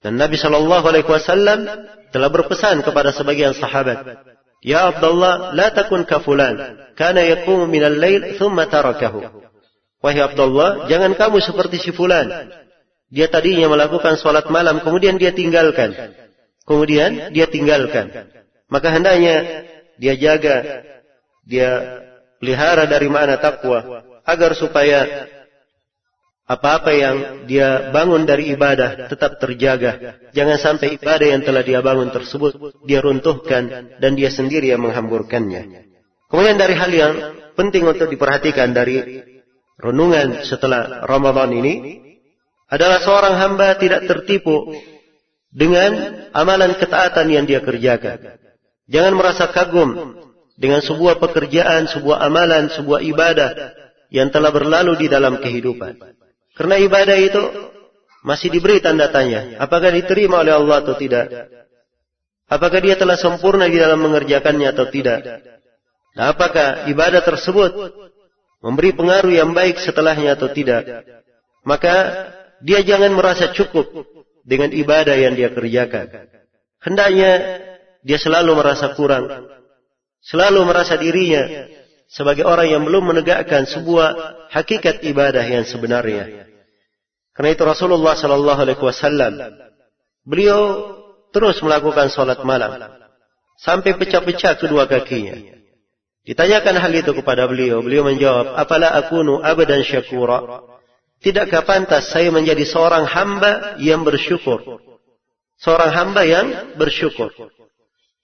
Dan 0.07 0.23
Nabi 0.23 0.39
Shallallahu 0.39 0.87
Alaihi 0.87 1.03
Wasallam 1.03 1.67
telah 2.15 2.31
berpesan 2.31 2.87
kepada 2.87 3.11
sebagian 3.11 3.59
sahabat, 3.59 4.23
Ya 4.63 4.87
Abdullah, 4.87 5.51
la 5.51 5.75
takun 5.75 6.07
kafulan, 6.07 6.79
kana 6.95 7.27
yakum 7.27 7.67
min 7.67 7.83
al-lail, 7.83 8.39
thumma 8.39 8.71
tarakahu. 8.71 9.27
Wahai 9.99 10.23
Abdullah, 10.23 10.87
jangan 10.87 11.19
kamu 11.19 11.43
seperti 11.43 11.83
si 11.83 11.91
fulan. 11.91 12.31
Dia 13.11 13.27
tadinya 13.27 13.67
melakukan 13.67 14.15
solat 14.15 14.47
malam, 14.47 14.79
kemudian 14.79 15.19
dia 15.19 15.35
tinggalkan. 15.35 16.15
Kemudian 16.63 17.35
dia 17.35 17.51
tinggalkan. 17.51 18.31
Maka 18.71 18.95
hendaknya 18.95 19.67
dia 19.99 20.15
jaga, 20.15 20.87
dia 21.43 21.71
pelihara 22.39 22.87
dari 22.87 23.11
mana 23.11 23.43
takwa, 23.43 24.07
agar 24.23 24.55
supaya 24.55 25.27
apa-apa 26.47 26.91
yang 26.95 27.17
dia 27.51 27.91
bangun 27.91 28.23
dari 28.23 28.55
ibadah 28.55 29.11
tetap 29.11 29.43
terjaga. 29.43 30.23
Jangan 30.31 30.57
sampai 30.63 30.95
ibadah 30.95 31.27
yang 31.27 31.43
telah 31.43 31.67
dia 31.67 31.83
bangun 31.83 32.15
tersebut 32.15 32.79
dia 32.87 33.03
runtuhkan 33.03 33.99
dan 33.99 34.15
dia 34.15 34.31
sendiri 34.31 34.71
yang 34.71 34.79
menghamburkannya. 34.87 35.91
Kemudian 36.31 36.55
dari 36.55 36.75
hal 36.79 36.91
yang 36.95 37.13
penting 37.59 37.83
untuk 37.83 38.07
diperhatikan 38.07 38.71
dari 38.71 39.03
renungan 39.83 40.47
setelah 40.47 41.03
Ramadan 41.03 41.51
ini 41.51 41.75
adalah 42.71 43.03
seorang 43.03 43.35
hamba 43.39 43.75
tidak 43.79 44.07
tertipu 44.07 44.71
dengan 45.51 46.27
amalan 46.31 46.79
ketaatan 46.79 47.27
yang 47.27 47.43
dia 47.43 47.59
kerjakan. 47.59 48.39
Jangan 48.87 49.19
merasa 49.19 49.51
kagum 49.51 50.15
dengan 50.55 50.79
sebuah 50.79 51.19
pekerjaan, 51.19 51.91
sebuah 51.91 52.23
amalan, 52.23 52.71
sebuah 52.71 53.03
ibadah 53.03 53.51
yang 54.15 54.31
telah 54.31 54.55
berlalu 54.55 54.95
di 54.95 55.07
dalam 55.11 55.43
kehidupan. 55.43 55.99
Karena 56.57 56.81
ibadah 56.81 57.17
itu 57.21 57.43
masih 58.25 58.49
diberi 58.49 58.81
tanda 58.81 59.13
tanya. 59.13 59.61
Apakah 59.61 59.93
diterima 59.93 60.41
oleh 60.41 60.57
Allah 60.57 60.83
atau 60.83 60.97
tidak? 60.97 61.29
Apakah 62.49 62.81
dia 62.81 62.97
telah 62.97 63.15
sempurna 63.21 63.69
di 63.69 63.77
dalam 63.77 64.01
mengerjakannya 64.01 64.73
atau 64.73 64.89
tidak? 64.89 65.21
Nah, 66.17 66.33
apakah 66.33 66.89
ibadah 66.89 67.21
tersebut 67.21 67.93
memberi 68.65 68.97
pengaruh 68.97 69.31
yang 69.31 69.53
baik 69.53 69.77
setelahnya 69.77 70.35
atau 70.41 70.49
tidak? 70.49 71.05
Maka 71.67 71.95
dia 72.65 72.81
jangan 72.81 73.13
merasa 73.13 73.53
cukup 73.53 73.85
dengan 74.47 74.73
ibadah 74.73 75.13
yang 75.13 75.37
dia 75.37 75.53
kerjakan. 75.53 76.31
Hendaknya 76.81 77.31
dia 78.01 78.17
selalu 78.17 78.57
merasa 78.57 78.95
kurang. 78.95 79.51
Selalu 80.23 80.61
merasa 80.65 80.95
dirinya 80.97 81.69
sebagai 82.07 82.47
orang 82.47 82.71
yang 82.71 82.83
belum 82.87 83.15
menegakkan 83.15 83.67
sebuah 83.67 84.49
hakikat 84.55 85.03
ibadah 85.03 85.43
yang 85.43 85.67
sebenarnya. 85.67 86.47
Karena 87.35 87.51
itu 87.53 87.63
Rasulullah 87.67 88.17
sallallahu 88.17 88.61
alaihi 88.63 88.81
wasallam 88.81 89.33
beliau 90.25 90.61
terus 91.35 91.61
melakukan 91.61 92.09
salat 92.09 92.41
malam 92.47 92.81
sampai 93.61 93.93
pecah-pecah 93.99 94.57
kedua 94.57 94.89
kakinya. 94.89 95.37
Ditanyakan 96.27 96.75
hal 96.83 96.91
itu 96.91 97.13
kepada 97.15 97.47
beliau, 97.47 97.85
beliau 97.85 98.03
menjawab, 98.03 98.59
"Afala 98.59 98.91
akunu 98.99 99.39
abadan 99.45 99.85
syakura?" 99.87 100.65
Tidakkah 101.23 101.63
pantas 101.65 102.13
saya 102.13 102.29
menjadi 102.29 102.67
seorang 102.67 103.09
hamba 103.09 103.79
yang 103.81 104.05
bersyukur? 104.05 104.83
Seorang 105.57 105.91
hamba 105.95 106.23
yang 106.29 106.77
bersyukur. 106.77 107.33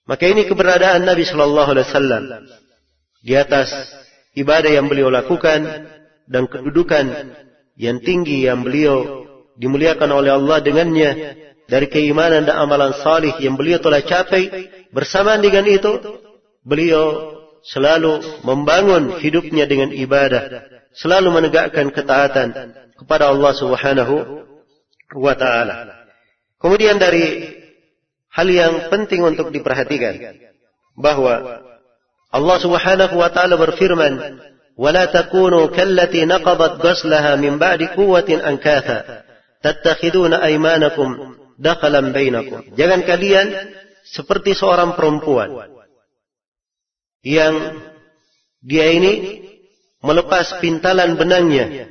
Maka 0.05 0.29
ini 0.29 0.45
keberadaan 0.45 1.07
Nabi 1.07 1.25
sallallahu 1.25 1.69
alaihi 1.73 1.87
wasallam 1.89 2.23
di 3.23 3.33
atas 3.39 3.71
ibadah 4.35 4.69
yang 4.69 4.91
beliau 4.91 5.07
lakukan 5.07 5.87
dan 6.27 6.43
kedudukan 6.51 7.33
yang 7.79 8.03
tinggi 8.03 8.45
yang 8.45 8.61
beliau 8.61 9.25
dimuliakan 9.55 10.09
oleh 10.11 10.35
Allah 10.35 10.59
dengannya 10.59 11.11
dari 11.71 11.87
keimanan 11.87 12.43
dan 12.43 12.59
amalan 12.59 12.91
salih 12.99 13.33
yang 13.39 13.55
beliau 13.55 13.79
telah 13.79 14.03
capai 14.03 14.69
bersamaan 14.91 15.39
dengan 15.39 15.63
itu 15.65 16.19
beliau 16.67 17.33
selalu 17.63 18.43
membangun 18.43 19.23
hidupnya 19.23 19.63
dengan 19.63 19.95
ibadah 19.95 20.67
selalu 20.93 21.41
menegakkan 21.41 21.89
ketaatan 21.89 22.75
kepada 22.99 23.31
Allah 23.31 23.51
Subhanahu 23.57 24.15
wa 25.17 25.33
taala. 25.33 26.05
Kemudian 26.61 27.01
dari 27.01 27.55
hal 28.31 28.47
yang 28.47 28.73
penting 28.93 29.23
untuk 29.25 29.49
diperhatikan 29.49 30.37
bahwa 30.95 31.63
Allah 32.33 32.57
Subhanahu 32.57 33.13
wa 33.21 33.29
taala 33.29 33.61
berfirman, 33.61 34.41
"Wala 34.73 35.05
takunu 35.13 35.69
kallati 35.69 36.25
naqadat 36.25 36.81
ghaslaha 36.81 37.37
min 37.37 37.61
ba'di 37.61 37.93
quwwatin 37.93 38.41
ankatha 38.41 39.21
tattakhiduna 39.61 40.41
aymanakum 40.41 41.37
daqalan 41.61 42.09
bainakum." 42.09 42.73
Jangan 42.73 43.05
kalian 43.05 43.47
seperti 44.09 44.57
seorang 44.57 44.97
perempuan 44.97 45.69
yang 47.21 47.77
dia 48.65 48.89
ini 48.97 49.45
melepas 50.01 50.57
pintalan 50.57 51.13
benangnya 51.15 51.87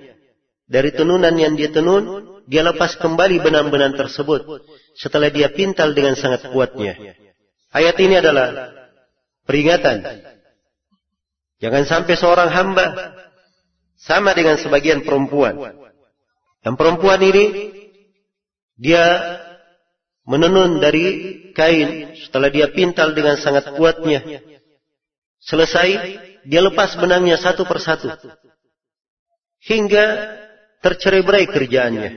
dari 0.66 0.90
tenunan 0.90 1.32
yang 1.38 1.54
dia 1.54 1.70
tenun, 1.70 2.42
dia 2.50 2.66
lepas 2.66 2.98
kembali 2.98 3.38
benang-benang 3.40 3.94
tersebut 3.94 4.42
setelah 4.98 5.30
dia 5.30 5.54
pintal 5.54 5.94
dengan 5.94 6.18
sangat 6.18 6.50
kuatnya. 6.50 6.98
Ayat 7.72 7.96
ini 8.02 8.18
adalah 8.20 8.74
peringatan 9.48 10.31
Jangan 11.62 11.86
sampai 11.86 12.14
seorang 12.18 12.50
hamba 12.50 13.14
sama 13.94 14.34
dengan 14.34 14.58
sebagian 14.58 15.06
perempuan. 15.06 15.54
Dan 16.58 16.74
perempuan 16.74 17.22
ini 17.22 17.70
dia 18.74 19.06
menenun 20.26 20.82
dari 20.82 21.38
kain 21.54 22.18
setelah 22.18 22.50
dia 22.50 22.66
pintal 22.74 23.14
dengan 23.14 23.38
sangat 23.38 23.70
kuatnya. 23.78 24.42
Selesai, 25.38 25.88
dia 26.50 26.60
lepas 26.66 26.98
benangnya 26.98 27.38
satu 27.38 27.62
persatu. 27.62 28.10
Hingga 29.62 30.06
tercerai 30.82 31.22
berai 31.22 31.46
kerjaannya. 31.46 32.10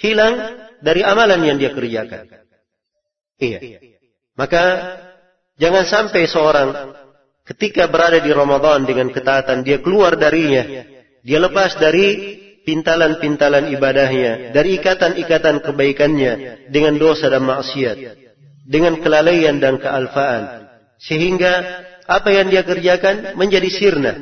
Hilang 0.00 0.34
dari 0.80 1.04
amalan 1.04 1.44
yang 1.44 1.56
dia 1.60 1.76
kerjakan. 1.76 2.24
Iya. 3.36 3.60
Maka 4.32 4.64
jangan 5.60 5.84
sampai 5.84 6.24
seorang 6.24 6.68
ketika 7.44 7.88
berada 7.88 8.20
di 8.20 8.32
Ramadan 8.32 8.88
dengan 8.88 9.12
ketaatan 9.12 9.64
dia 9.64 9.80
keluar 9.84 10.16
darinya, 10.16 10.64
dia 11.24 11.38
lepas 11.40 11.76
dari 11.76 12.40
pintalan-pintalan 12.64 13.68
ibadahnya, 13.76 14.56
dari 14.56 14.80
ikatan-ikatan 14.80 15.60
kebaikannya 15.60 16.32
dengan 16.72 16.96
dosa 16.96 17.28
dan 17.28 17.44
maksiat, 17.44 17.96
dengan 18.64 18.98
kelalaian 19.04 19.60
dan 19.60 19.76
kealfaan, 19.76 20.72
sehingga 20.96 21.84
apa 22.08 22.28
yang 22.32 22.48
dia 22.48 22.64
kerjakan 22.64 23.36
menjadi 23.36 23.68
sirna. 23.68 24.12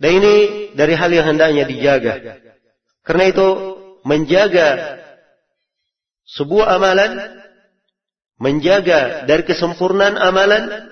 Dan 0.00 0.10
ini 0.16 0.36
dari 0.72 0.96
hal 0.96 1.12
yang 1.12 1.36
hendaknya 1.36 1.68
dijaga. 1.68 2.40
Karena 3.04 3.24
itu 3.28 3.48
menjaga 4.04 4.96
sebuah 6.24 6.80
amalan, 6.80 7.12
menjaga 8.40 9.28
dari 9.28 9.44
kesempurnaan 9.44 10.16
amalan, 10.16 10.88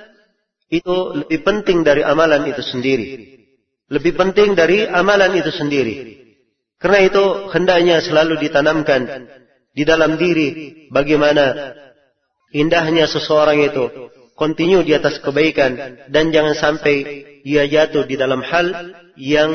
itu 0.68 0.96
lebih 1.24 1.40
penting 1.44 1.80
dari 1.80 2.04
amalan 2.04 2.44
itu 2.48 2.60
sendiri. 2.60 3.08
Lebih 3.88 4.20
penting 4.20 4.52
dari 4.52 4.84
amalan 4.84 5.32
itu 5.40 5.48
sendiri. 5.48 5.96
Karena 6.76 7.08
itu 7.08 7.24
hendaknya 7.50 8.04
selalu 8.04 8.38
ditanamkan 8.38 9.26
di 9.72 9.82
dalam 9.82 10.20
diri 10.20 10.88
bagaimana 10.92 11.74
indahnya 12.54 13.08
seseorang 13.08 13.64
itu 13.64 13.84
kontinu 14.38 14.86
di 14.86 14.94
atas 14.94 15.18
kebaikan 15.18 16.06
dan 16.12 16.30
jangan 16.30 16.54
sampai 16.54 17.26
ia 17.42 17.66
jatuh 17.66 18.06
di 18.06 18.14
dalam 18.14 18.44
hal 18.44 18.94
yang 19.18 19.50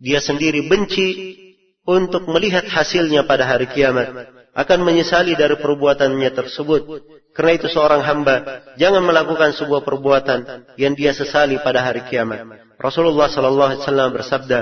dia 0.00 0.22
sendiri 0.22 0.64
benci 0.70 1.36
untuk 1.84 2.24
melihat 2.30 2.64
hasilnya 2.64 3.28
pada 3.28 3.44
hari 3.44 3.68
kiamat 3.68 4.37
akan 4.58 4.78
menyesali 4.82 5.38
dari 5.38 5.54
perbuatannya 5.54 6.30
tersebut. 6.34 6.82
Karena 7.30 7.54
itu 7.54 7.70
seorang 7.70 8.02
hamba 8.02 8.66
jangan 8.74 9.06
melakukan 9.06 9.54
sebuah 9.54 9.86
perbuatan 9.86 10.66
yang 10.74 10.98
dia 10.98 11.14
sesali 11.14 11.54
pada 11.62 11.86
hari 11.86 12.02
kiamat. 12.10 12.42
Rasulullah 12.82 13.30
sallallahu 13.30 13.70
alaihi 13.78 13.82
wasallam 13.86 14.08
bersabda 14.18 14.58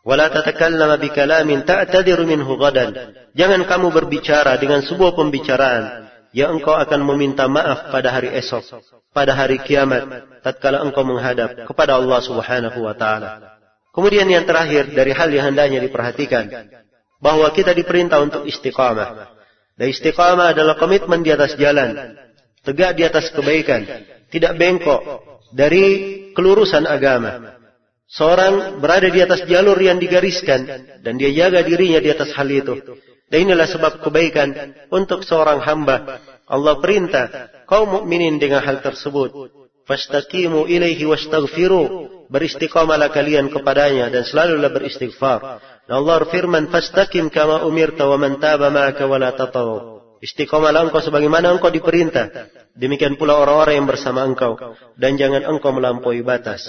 wala 0.00 0.32
tatakallama 0.32 0.96
bi 0.96 1.12
kalamin 1.12 1.68
ta'tadiru 1.68 2.24
minhu 2.24 2.56
ghadan. 2.56 3.12
Jangan 3.36 3.68
kamu 3.68 3.92
berbicara 3.92 4.56
dengan 4.56 4.80
sebuah 4.80 5.12
pembicaraan 5.12 6.08
yang 6.32 6.56
engkau 6.56 6.72
akan 6.72 7.04
meminta 7.04 7.44
maaf 7.44 7.92
pada 7.92 8.08
hari 8.16 8.32
esok 8.32 8.80
pada 9.12 9.36
hari 9.36 9.60
kiamat 9.60 10.24
tatkala 10.40 10.80
engkau 10.80 11.04
menghadap 11.04 11.68
kepada 11.68 12.00
Allah 12.00 12.24
Subhanahu 12.24 12.80
wa 12.80 12.96
taala. 12.96 13.60
Kemudian 13.92 14.28
yang 14.28 14.48
terakhir 14.48 14.92
dari 14.96 15.12
hal 15.12 15.28
yang 15.28 15.52
hendaknya 15.52 15.84
diperhatikan 15.84 16.48
bahawa 17.26 17.50
kita 17.50 17.74
diperintah 17.74 18.22
untuk 18.22 18.46
istiqamah. 18.46 19.34
Dan 19.74 19.86
istiqamah 19.90 20.54
adalah 20.54 20.78
komitmen 20.78 21.26
di 21.26 21.34
atas 21.34 21.58
jalan, 21.58 22.14
tegak 22.62 22.94
di 22.94 23.02
atas 23.02 23.34
kebaikan, 23.34 23.82
tidak 24.30 24.54
bengkok 24.54 25.02
dari 25.50 25.84
kelurusan 26.38 26.86
agama. 26.86 27.58
Seorang 28.06 28.78
berada 28.78 29.10
di 29.10 29.18
atas 29.18 29.42
jalur 29.50 29.74
yang 29.82 29.98
digariskan 29.98 30.70
dan 31.02 31.18
dia 31.18 31.34
jaga 31.34 31.66
dirinya 31.66 31.98
di 31.98 32.14
atas 32.14 32.30
hal 32.38 32.46
itu. 32.46 32.78
Dan 33.26 33.50
inilah 33.50 33.66
sebab 33.66 34.06
kebaikan 34.06 34.78
untuk 34.94 35.26
seorang 35.26 35.58
hamba. 35.58 36.22
Allah 36.46 36.78
perintah 36.78 37.50
kaum 37.66 37.90
mukminin 37.90 38.38
dengan 38.38 38.62
hal 38.62 38.78
tersebut. 38.78 39.50
Fastaqimu 39.82 40.70
ilaihi 40.70 41.02
wastaghfiru 41.02 42.06
beristiqamalah 42.30 43.10
kalian 43.10 43.50
kepadanya 43.50 44.14
dan 44.14 44.22
selalulah 44.22 44.70
beristighfar. 44.70 45.58
Allah 45.86 46.18
firman, 46.26 46.66
"Fastaqim 46.66 47.30
kama 47.30 47.62
umirta 47.62 48.10
wa 48.10 48.18
man 48.18 48.42
taba 48.42 48.74
ma'aka 48.74 49.06
wa 49.06 49.18
la 49.22 49.30
tataw." 49.30 50.02
Istiqamalah 50.18 50.90
engkau 50.90 50.98
sebagaimana 50.98 51.54
engkau 51.54 51.70
diperintah. 51.70 52.50
Demikian 52.74 53.14
pula 53.14 53.38
orang-orang 53.38 53.78
yang 53.78 53.88
bersama 53.88 54.26
engkau 54.26 54.58
dan 54.98 55.14
jangan 55.14 55.46
engkau 55.46 55.70
melampaui 55.70 56.26
batas. 56.26 56.66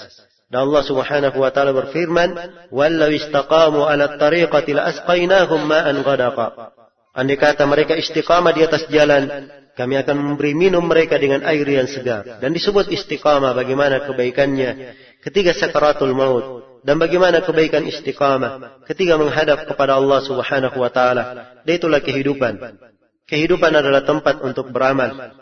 Dan 0.48 0.70
Allah 0.70 0.82
Subhanahu 0.86 1.36
wa 1.36 1.50
taala 1.50 1.74
berfirman, 1.74 2.30
"Wallau 2.70 3.10
istaqamu 3.10 3.84
'ala 3.84 4.14
at-tariqati 4.14 4.70
la 4.72 4.88
asqainahum 4.94 5.66
ma'an 5.66 5.96
ghadaqa." 6.00 6.76
Andai 7.18 7.36
kata 7.40 7.66
mereka 7.66 7.98
istiqamah 7.98 8.54
di 8.54 8.62
atas 8.62 8.86
jalan, 8.86 9.50
kami 9.74 9.98
akan 9.98 10.16
memberi 10.16 10.54
minum 10.54 10.84
mereka 10.86 11.18
dengan 11.18 11.42
air 11.42 11.66
yang 11.66 11.90
segar. 11.90 12.38
Dan 12.38 12.54
disebut 12.54 12.94
istiqamah 12.94 13.56
bagaimana 13.58 14.06
kebaikannya 14.06 14.94
ketika 15.24 15.56
sakaratul 15.56 16.14
maut 16.14 16.67
dan 16.82 16.96
bagaimana 16.98 17.42
kebaikan 17.42 17.86
istiqamah 17.86 18.84
ketika 18.86 19.14
menghadap 19.18 19.66
kepada 19.66 19.98
Allah 19.98 20.20
Subhanahu 20.22 20.76
wa 20.78 20.90
taala. 20.90 21.24
Dan 21.62 21.72
itulah 21.78 22.00
kehidupan. 22.00 22.58
Kehidupan 23.28 23.72
adalah 23.74 24.02
tempat 24.02 24.40
untuk 24.40 24.72
beramal. 24.72 25.34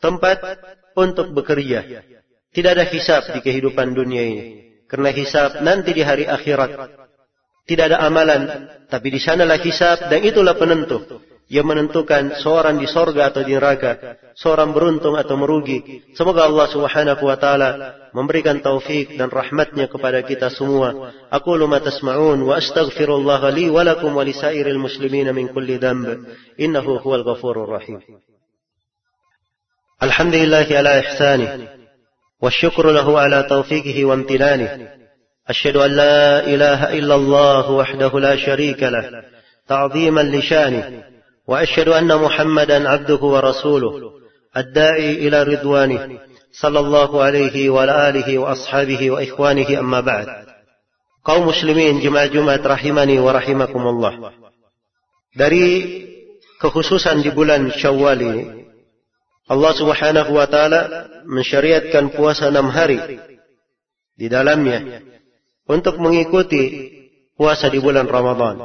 tempat 0.00 0.40
untuk 0.96 1.36
bekerja. 1.36 1.84
Tidak 2.50 2.70
ada 2.72 2.88
hisab 2.88 3.30
di 3.36 3.44
kehidupan 3.44 3.92
dunia 3.92 4.24
ini. 4.24 4.44
Kerana 4.88 5.12
hisab 5.12 5.60
nanti 5.62 5.92
di 5.92 6.02
hari 6.02 6.24
akhirat. 6.26 6.72
Tidak 7.68 7.84
ada 7.84 8.02
amalan. 8.02 8.66
Tapi 8.90 9.06
di 9.12 9.20
sanalah 9.22 9.60
hisab 9.60 10.10
dan 10.10 10.24
itulah 10.24 10.56
penentu 10.58 11.20
yang 11.50 11.66
menentukan 11.66 12.38
seorang 12.38 12.78
di 12.78 12.86
sorga 12.86 13.34
atau 13.34 13.42
di 13.42 13.58
neraka, 13.58 14.14
seorang 14.38 14.70
beruntung 14.70 15.18
atau 15.18 15.34
merugi. 15.34 16.06
Semoga 16.14 16.46
Allah 16.46 16.70
subhanahu 16.70 17.26
wa 17.26 17.34
ta'ala 17.34 17.70
memberikan 18.14 18.62
taufik 18.62 19.18
dan 19.18 19.34
rahmatnya 19.34 19.90
kepada 19.90 20.22
kita 20.22 20.46
semua. 20.54 21.10
Aku 21.26 21.58
luma 21.58 21.82
tasma'un 21.82 22.38
wa 22.38 22.54
astaghfirullah 22.54 23.42
li 23.50 23.66
walakum 23.66 24.14
wa 24.14 24.22
lisairil 24.22 24.78
muslimin 24.78 25.26
min 25.34 25.50
kulli 25.50 25.82
damb. 25.82 26.06
Innahu 26.54 27.02
huwal 27.02 27.26
ghafurur 27.26 27.66
rahim. 27.66 27.98
Alhamdulillahi 29.98 30.72
ala 30.78 31.02
ihsani. 31.02 31.46
Wa 32.40 32.48
له 32.48 33.08
على 33.20 33.42
توفيقه 33.42 34.04
وامتنانه. 34.04 34.08
wa 34.08 34.14
amtinani. 34.16 34.88
Ashadu 35.44 35.84
an 35.84 35.92
la 35.92 36.40
ilaha 36.48 36.96
illallah 36.96 37.66
wahdahu 37.68 38.16
la 38.16 38.32
sharika 38.38 38.88
lah. 38.88 39.04
تعظيما 39.68 40.22
Ta'zima. 40.30 41.09
وأشهد 41.50 41.88
أن 41.88 42.16
محمدا 42.16 42.88
عبده 42.88 43.22
ورسوله 43.22 44.12
الداعي 44.56 45.28
إلى 45.28 45.42
رضوانه 45.42 46.18
صلى 46.52 46.78
الله 46.80 47.22
عليه 47.22 47.70
وعلى 47.70 48.08
آله 48.08 48.38
وأصحابه 48.38 49.10
وإخوانه 49.10 49.78
أما 49.78 50.00
بعد. 50.00 50.26
قوم 51.24 51.46
مسلمين 51.46 52.00
جمع 52.00 52.26
جمعة 52.26 52.62
رحمني 52.66 53.18
ورحمكم 53.18 53.86
الله. 53.86 54.32
دري 55.36 56.06
كخصوصا 56.62 57.14
دي 57.14 57.70
شوالي 57.70 58.64
الله 59.50 59.72
سبحانه 59.72 60.30
وتعالى 60.30 61.08
من 61.26 61.42
شريعة 61.42 61.80
كان 61.92 62.10
puasa 62.10 62.46
6 62.50 62.70
hari 62.70 63.18
di 64.14 64.30
dalamnya 64.30 65.02
untuk 65.66 65.98
mengikuti 65.98 66.62
puasa 67.34 67.66
di 67.66 67.78
رمضان 67.82 68.06
Ramadan. 68.06 68.56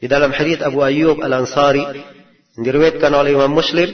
Di 0.00 0.06
حديث 0.08 0.62
أبو 0.62 0.84
أيوب 0.84 1.20
الأنصاري 1.20 2.17
diriwayatkan 2.58 3.12
oleh 3.14 3.38
Imam 3.38 3.54
Muslim, 3.54 3.88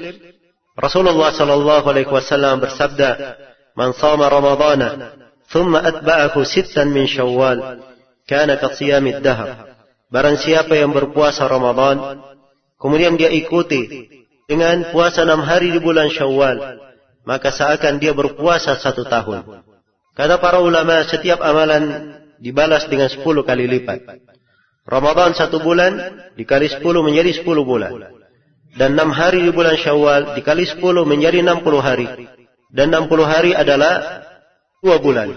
Rasulullah 0.74 1.30
sallallahu 1.30 1.86
alaihi 1.86 2.10
wasallam 2.10 2.64
bersabda, 2.64 3.38
"Man 3.78 3.94
shama 3.94 4.26
Ramadana, 4.26 5.14
thumma 5.52 5.84
atba'ahu 5.84 6.42
sittan 6.42 6.90
min 6.90 7.06
Syawal, 7.06 7.84
kana 8.26 8.58
ka 8.58 8.74
siyamid 8.74 9.22
dahr." 9.22 9.76
Barang 10.10 10.38
siapa 10.38 10.74
yang 10.78 10.94
berpuasa 10.94 11.46
Ramadan, 11.46 12.22
kemudian 12.78 13.18
dia 13.18 13.30
ikuti 13.30 14.10
dengan 14.46 14.90
puasa 14.90 15.22
enam 15.22 15.42
hari 15.42 15.70
di 15.74 15.78
bulan 15.78 16.10
Syawal, 16.10 16.80
maka 17.26 17.50
seakan 17.54 18.02
dia 18.02 18.12
berpuasa 18.14 18.78
satu 18.78 19.06
tahun. 19.06 19.62
Kata 20.14 20.38
para 20.38 20.62
ulama, 20.62 21.02
setiap 21.06 21.42
amalan 21.42 22.14
dibalas 22.38 22.86
dengan 22.86 23.10
sepuluh 23.10 23.42
kali 23.42 23.66
lipat. 23.66 24.22
Ramadan 24.84 25.32
satu 25.32 25.58
bulan 25.64 25.96
dikali 26.38 26.68
sepuluh 26.68 27.00
menjadi 27.02 27.40
sepuluh 27.40 27.64
bulan. 27.64 28.23
Dan 28.74 28.98
enam 28.98 29.14
hari 29.14 29.46
di 29.46 29.50
bulan 29.54 29.78
Syawal 29.78 30.34
dikali 30.34 30.66
sepuluh 30.66 31.06
menjadi 31.06 31.42
enam 31.42 31.62
puluh 31.62 31.78
hari. 31.78 32.10
Dan 32.74 32.90
enam 32.90 33.06
puluh 33.06 33.26
hari 33.26 33.54
adalah 33.54 34.26
dua 34.82 34.98
bulan. 34.98 35.30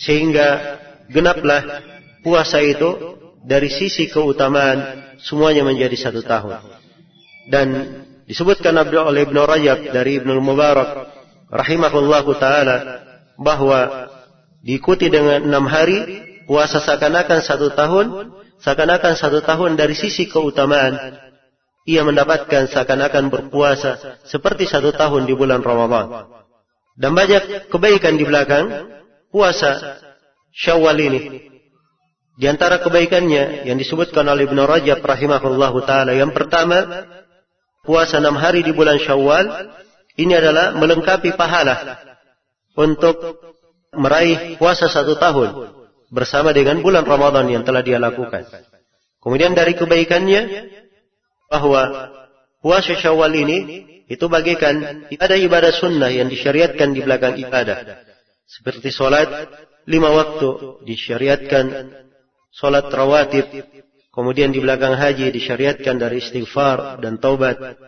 Sehingga 0.00 0.80
genaplah 1.12 1.84
puasa 2.24 2.64
itu 2.64 3.20
dari 3.44 3.68
sisi 3.68 4.08
keutamaan 4.08 5.12
semuanya 5.20 5.64
menjadi 5.64 5.96
satu 6.08 6.24
tahun. 6.24 6.56
Dan 7.52 7.66
disebutkan 8.24 8.72
oleh 8.80 9.28
Ibn 9.28 9.36
Rajab 9.44 9.92
dari 9.92 10.16
Ibn 10.20 10.40
Mubarak 10.40 10.90
rahimahullah 11.52 12.24
taala 12.40 12.76
bahwa 13.36 14.08
diikuti 14.64 15.12
dengan 15.12 15.44
enam 15.44 15.68
hari 15.68 16.24
puasa 16.44 16.80
seakan-akan 16.80 17.40
satu 17.44 17.72
tahun 17.72 18.06
seakan-akan 18.60 19.14
satu 19.16 19.40
tahun 19.40 19.80
dari 19.80 19.96
sisi 19.96 20.28
keutamaan 20.28 21.16
ia 21.88 22.04
mendapatkan 22.04 22.68
seakan-akan 22.68 23.32
berpuasa 23.32 24.22
seperti 24.28 24.68
satu 24.68 24.92
tahun 24.92 25.24
di 25.24 25.32
bulan 25.32 25.64
Ramadhan 25.64 26.28
dan 27.00 27.10
banyak 27.16 27.72
kebaikan 27.72 28.20
di 28.20 28.24
belakang 28.28 28.66
puasa 29.32 30.00
Syawal 30.50 30.98
ini 30.98 31.20
di 32.36 32.46
antara 32.48 32.80
kebaikannya 32.80 33.68
yang 33.68 33.76
disebutkan 33.80 34.26
oleh 34.28 34.48
Ibn 34.48 34.58
Rajab 34.64 35.00
rahimahullah 35.00 35.72
taala 35.86 36.12
yang 36.12 36.32
pertama 36.36 37.06
puasa 37.84 38.20
enam 38.20 38.36
hari 38.36 38.60
di 38.60 38.72
bulan 38.76 39.00
Syawal 39.00 39.72
ini 40.20 40.32
adalah 40.36 40.76
melengkapi 40.76 41.32
pahala 41.38 41.96
untuk 42.76 43.40
meraih 43.96 44.60
puasa 44.60 44.86
satu 44.86 45.16
tahun 45.16 45.72
bersama 46.10 46.50
dengan 46.50 46.82
bulan 46.82 47.06
Ramadan 47.06 47.46
yang 47.50 47.62
telah 47.62 47.82
dia 47.82 47.98
lakukan. 47.98 48.46
Kemudian 49.20 49.54
dari 49.54 49.76
kebaikannya 49.78 50.40
bahwa 51.50 52.08
puasa 52.62 52.94
Syawal 52.94 53.34
ini 53.34 53.58
itu 54.06 54.26
bagikan 54.30 55.06
ibadah-ibadah 55.10 55.72
sunnah 55.74 56.10
yang 56.10 56.30
disyariatkan 56.30 56.94
di 56.94 57.00
belakang 57.02 57.34
ibadah. 57.42 58.06
Seperti 58.46 58.94
solat 58.94 59.50
lima 59.86 60.10
waktu 60.14 60.82
disyariatkan, 60.86 61.94
solat 62.50 62.90
rawatib 62.90 63.46
Kemudian 64.10 64.50
di 64.50 64.58
belakang 64.58 64.98
haji 64.98 65.30
disyariatkan 65.30 65.94
dari 65.94 66.18
istighfar 66.18 66.98
dan 66.98 67.22
taubat. 67.22 67.78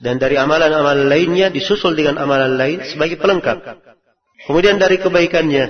Dan 0.00 0.16
dari 0.16 0.36
amalan-amalan 0.36 1.08
lainnya 1.08 1.52
disusul 1.52 1.92
dengan 1.92 2.20
amalan 2.20 2.56
lain 2.56 2.78
sebagai 2.88 3.20
pelengkap. 3.20 3.80
Kemudian 4.48 4.80
dari 4.80 4.96
kebaikannya 5.00 5.64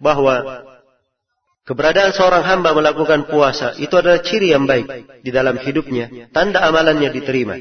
bahwa 0.00 0.64
keberadaan 1.66 2.14
seorang 2.14 2.46
hamba 2.46 2.72
melakukan 2.72 3.26
puasa 3.26 3.74
itu 3.76 3.92
adalah 3.98 4.22
ciri 4.22 4.54
yang 4.54 4.64
baik 4.64 5.20
di 5.20 5.30
dalam 5.34 5.58
hidupnya. 5.58 6.30
Tanda 6.30 6.62
amalannya 6.64 7.10
diterima. 7.10 7.58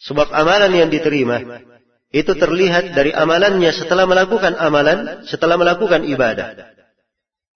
Sebab 0.00 0.32
amalan 0.32 0.72
yang 0.72 0.90
diterima 0.90 1.62
itu 2.08 2.32
terlihat 2.32 2.96
dari 2.96 3.12
amalannya 3.12 3.68
setelah 3.76 4.08
melakukan 4.08 4.56
amalan, 4.56 5.28
setelah 5.28 5.60
melakukan 5.60 6.08
ibadah. 6.08 6.56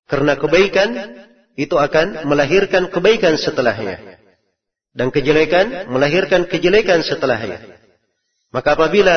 Karena 0.04 0.36
kebaikan 0.36 0.88
itu 1.56 1.72
akan 1.80 2.28
melahirkan 2.28 2.92
kebaikan 2.92 3.40
setelahnya. 3.40 4.20
Dan 4.92 5.08
kejelekan 5.08 5.88
melahirkan 5.88 6.44
kejelekan 6.44 7.00
setelahnya. 7.00 7.64
Maka 8.52 8.76
apabila 8.76 9.16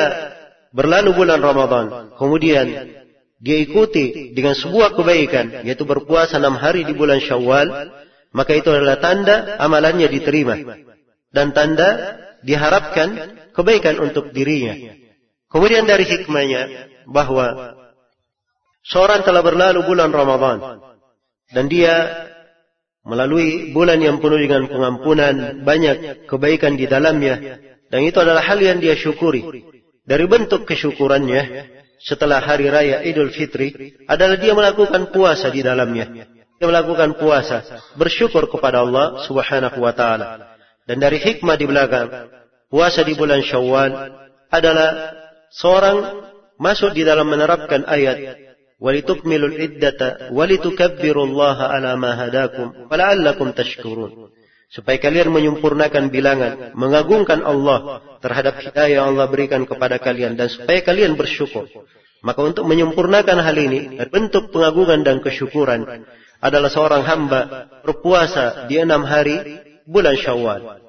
berlalu 0.72 1.12
bulan 1.12 1.44
Ramadan, 1.44 1.86
kemudian 2.16 2.96
dia 3.46 3.62
ikuti 3.62 4.34
dengan 4.34 4.58
sebuah 4.58 4.98
kebaikan, 4.98 5.62
yaitu 5.62 5.86
berpuasa 5.86 6.42
enam 6.42 6.58
hari 6.58 6.82
di 6.82 6.98
bulan 6.98 7.22
Syawal, 7.22 7.94
maka 8.34 8.58
itu 8.58 8.74
adalah 8.74 8.98
tanda 8.98 9.62
amalannya 9.62 10.10
diterima. 10.10 10.58
Dan 11.30 11.54
tanda 11.54 12.18
diharapkan 12.42 13.38
kebaikan 13.54 14.02
untuk 14.02 14.34
dirinya. 14.34 14.98
Kemudian 15.46 15.86
dari 15.86 16.10
hikmahnya, 16.10 16.90
bahawa 17.06 17.78
seorang 18.82 19.22
telah 19.22 19.46
berlalu 19.46 19.86
bulan 19.86 20.10
Ramadan, 20.10 20.82
dan 21.54 21.70
dia 21.70 22.26
melalui 23.06 23.70
bulan 23.70 24.02
yang 24.02 24.18
penuh 24.18 24.42
dengan 24.42 24.66
pengampunan 24.66 25.62
banyak 25.62 26.26
kebaikan 26.26 26.74
di 26.74 26.90
dalamnya 26.90 27.62
dan 27.94 28.02
itu 28.02 28.18
adalah 28.18 28.42
hal 28.42 28.58
yang 28.58 28.82
dia 28.82 28.98
syukuri 28.98 29.46
dari 30.02 30.26
bentuk 30.26 30.66
kesyukurannya 30.66 31.42
setelah 32.02 32.44
hari 32.44 32.68
raya 32.68 33.02
Idul 33.06 33.32
Fitri 33.32 33.96
adalah 34.06 34.36
dia 34.40 34.54
melakukan 34.56 35.12
puasa 35.12 35.52
di 35.52 35.62
dalamnya. 35.64 36.28
Dia 36.56 36.68
melakukan 36.72 37.20
puasa 37.20 37.64
bersyukur 38.00 38.48
kepada 38.48 38.84
Allah 38.84 39.24
Subhanahu 39.28 39.80
wa 39.84 39.92
taala. 39.92 40.56
Dan 40.88 41.02
dari 41.02 41.20
hikmah 41.20 41.56
di 41.60 41.66
belakang 41.68 42.08
puasa 42.72 43.04
di 43.04 43.18
bulan 43.18 43.42
Syawal 43.44 43.92
adalah 44.54 44.90
seorang 45.52 45.98
masuk 46.56 46.96
di 46.96 47.04
dalam 47.04 47.28
menerapkan 47.28 47.84
ayat 47.84 48.40
walitukmilul 48.80 49.56
iddata 49.56 50.32
walitukabbirullaha 50.32 51.72
ala 51.72 51.96
ma 52.00 52.16
hadakum 52.16 52.88
wala'allakum 52.88 53.52
tashkurun 53.52 54.32
supaya 54.76 55.00
kalian 55.00 55.32
menyempurnakan 55.32 56.12
bilangan 56.12 56.76
mengagungkan 56.76 57.40
Allah 57.48 58.04
terhadap 58.20 58.60
hidayah 58.60 59.00
yang 59.00 59.16
Allah 59.16 59.32
berikan 59.32 59.64
kepada 59.64 59.96
kalian 60.04 60.36
dan 60.36 60.52
supaya 60.52 60.84
kalian 60.84 61.16
bersyukur. 61.16 61.64
Maka 62.20 62.44
untuk 62.44 62.68
menyempurnakan 62.68 63.40
hal 63.40 63.56
ini 63.56 63.96
bentuk 64.12 64.52
pengagungan 64.52 65.08
dan 65.08 65.24
kesyukuran 65.24 66.04
adalah 66.44 66.68
seorang 66.68 67.08
hamba 67.08 67.72
berpuasa 67.88 68.68
di 68.68 68.76
enam 68.76 69.08
hari 69.08 69.64
bulan 69.88 70.20
Syawal. 70.20 70.84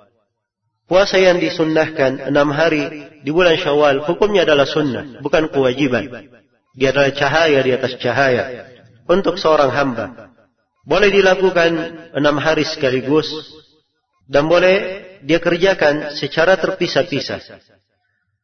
Puasa 0.90 1.22
yang 1.22 1.38
disunnahkan 1.38 2.27
enam 2.27 2.51
hari 2.51 3.07
di 3.22 3.31
bulan 3.31 3.55
Syawal 3.55 4.03
hukumnya 4.03 4.42
adalah 4.42 4.66
sunnah 4.66 5.22
bukan 5.22 5.46
kewajiban. 5.46 6.27
Dia 6.75 6.90
adalah 6.90 7.14
cahaya 7.14 7.62
di 7.62 7.70
atas 7.70 7.94
cahaya 8.03 8.66
untuk 9.07 9.38
seorang 9.38 9.70
hamba. 9.70 10.35
Boleh 10.83 11.11
dilakukan 11.11 11.70
enam 12.14 12.37
hari 12.38 12.66
sekaligus 12.66 13.27
dan 14.26 14.50
boleh 14.50 14.76
dia 15.22 15.38
kerjakan 15.38 16.14
secara 16.14 16.58
terpisah-pisah. 16.58 17.40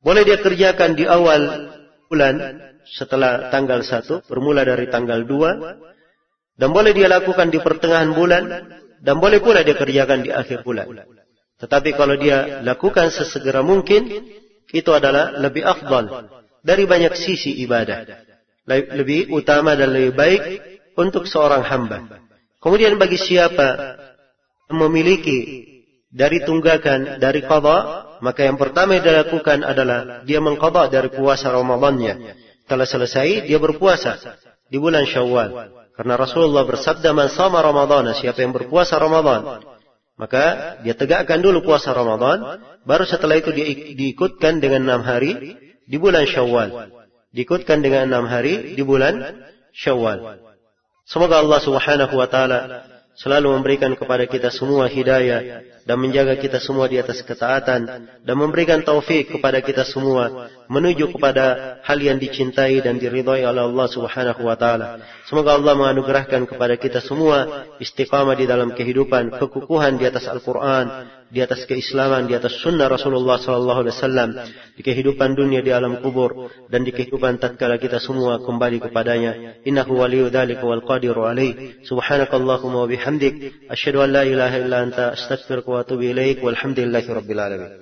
Boleh 0.03 0.23
dia 0.27 0.39
kerjakan 0.39 0.99
di 0.99 1.07
awal 1.07 1.71
bulan 2.11 2.59
setelah 2.87 3.51
tanggal 3.55 3.83
1, 3.83 4.27
bermula 4.27 4.67
dari 4.67 4.91
tanggal 4.91 5.23
2, 5.23 6.59
dan 6.59 6.69
boleh 6.75 6.91
dia 6.91 7.07
lakukan 7.07 7.51
di 7.51 7.63
pertengahan 7.63 8.11
bulan, 8.11 8.43
dan 9.03 9.17
boleh 9.19 9.39
pula 9.39 9.63
dia 9.63 9.79
kerjakan 9.79 10.27
di 10.27 10.31
akhir 10.35 10.67
bulan. 10.67 10.91
Tetapi 11.63 11.95
kalau 11.95 12.19
dia 12.19 12.63
lakukan 12.67 13.15
sesegera 13.15 13.63
mungkin, 13.63 14.11
itu 14.75 14.91
adalah 14.91 15.35
lebih 15.39 15.63
afdal 15.63 16.27
dari 16.63 16.87
banyak 16.87 17.15
sisi 17.15 17.63
ibadah. 17.63 18.07
Lebih 18.67 19.31
utama 19.31 19.79
dan 19.79 19.95
lebih 19.95 20.15
baik 20.15 20.43
untuk 20.99 21.27
seorang 21.27 21.63
hamba. 21.63 22.23
Kemudian 22.63 22.99
bagi 22.99 23.19
siapa 23.19 23.99
memiliki 24.71 25.72
dari 26.13 26.45
tunggakan, 26.45 27.17
dari 27.17 27.41
qada, 27.41 27.77
maka 28.21 28.45
yang 28.45 28.61
pertama 28.61 29.01
yang 29.01 29.05
dilakukan 29.09 29.65
adalah 29.65 30.23
dia 30.29 30.39
mengqada 30.45 30.93
dari 30.93 31.09
puasa 31.09 31.49
Ramadannya. 31.49 32.37
Telah 32.69 32.87
selesai, 32.87 33.49
dia 33.49 33.57
berpuasa 33.57 34.21
di 34.69 34.77
bulan 34.77 35.09
Syawal. 35.09 35.73
Karena 35.97 36.15
Rasulullah 36.21 36.69
bersabda, 36.69 37.17
Man 37.17 37.33
sama 37.33 37.65
Ramadan, 37.65 38.13
siapa 38.13 38.45
yang 38.45 38.53
berpuasa 38.53 39.01
Ramadan, 39.01 39.65
maka 40.21 40.77
dia 40.85 40.93
tegakkan 40.93 41.41
dulu 41.41 41.65
puasa 41.65 41.97
Ramadan, 41.97 42.61
baru 42.85 43.09
setelah 43.09 43.41
itu 43.41 43.51
dia 43.53 43.67
diikutkan 43.97 44.61
dengan 44.61 44.85
enam 44.85 45.03
hari 45.03 45.57
di 45.89 45.97
bulan 45.97 46.29
Syawal. 46.29 46.93
Diikutkan 47.33 47.81
dengan 47.81 48.13
enam 48.13 48.29
hari 48.29 48.77
di 48.77 48.83
bulan 48.85 49.45
Syawal. 49.73 50.37
Semoga 51.09 51.41
Allah 51.41 51.61
Subhanahu 51.65 52.15
wa 52.15 52.29
taala 52.29 52.92
selalu 53.13 53.61
memberikan 53.61 53.93
kepada 53.93 54.25
kita 54.25 54.49
semua 54.49 54.89
hidayah 54.89 55.61
dan 55.83 55.97
menjaga 55.99 56.39
kita 56.39 56.63
semua 56.63 56.87
di 56.87 56.97
atas 56.97 57.21
ketaatan 57.21 58.09
dan 58.23 58.37
memberikan 58.39 58.81
taufik 58.81 59.37
kepada 59.37 59.59
kita 59.61 59.83
semua 59.85 60.49
menuju 60.71 61.13
kepada 61.13 61.79
hal 61.83 61.99
yang 61.99 62.17
dicintai 62.17 62.81
dan 62.81 62.97
diridhai 62.97 63.45
oleh 63.45 63.63
Allah 63.67 63.87
Subhanahu 63.91 64.43
wa 64.47 64.57
taala. 64.57 65.03
Semoga 65.27 65.59
Allah 65.59 65.75
menganugerahkan 65.77 66.49
kepada 66.49 66.79
kita 66.79 67.03
semua 67.03 67.69
istiqamah 67.83 68.39
di 68.39 68.47
dalam 68.47 68.73
kehidupan, 68.73 69.37
kekukuhan 69.37 69.99
di 70.01 70.09
atas 70.09 70.31
Al-Qur'an, 70.31 71.22
di 71.33 71.41
atas 71.41 71.65
keislaman, 71.65 72.29
di 72.29 72.37
atas 72.37 72.61
sunnah 72.61 72.93
Rasulullah 72.93 73.41
sallallahu 73.41 73.81
alaihi 73.89 73.97
wasallam, 73.97 74.29
di 74.77 74.83
kehidupan 74.85 75.33
dunia 75.33 75.65
di 75.65 75.73
alam 75.73 76.05
kubur 76.05 76.53
dan 76.69 76.85
di 76.85 76.93
kehidupan 76.93 77.41
tatkala 77.41 77.81
kita 77.81 77.97
semua 77.97 78.37
kembali 78.45 78.85
kepadanya. 78.85 79.65
Innahu 79.65 79.97
waliyyu 79.97 80.29
dzalika 80.29 80.69
wal 80.69 80.85
qadiru 80.85 81.25
alaihi. 81.25 81.89
Subhanakallahumma 81.89 82.85
wa 82.85 82.89
bihamdik 82.89 83.65
asyhadu 83.73 84.05
an 84.05 84.13
la 84.13 84.23
ilaha 84.29 84.57
illa 84.61 84.77
anta 84.85 85.17
astaghfiruka 85.17 85.73
wa 85.73 85.79
atubu 85.81 86.05
ilaik. 86.13 86.45
Walhamdulillahirabbil 86.45 87.41
alamin. 87.41 87.82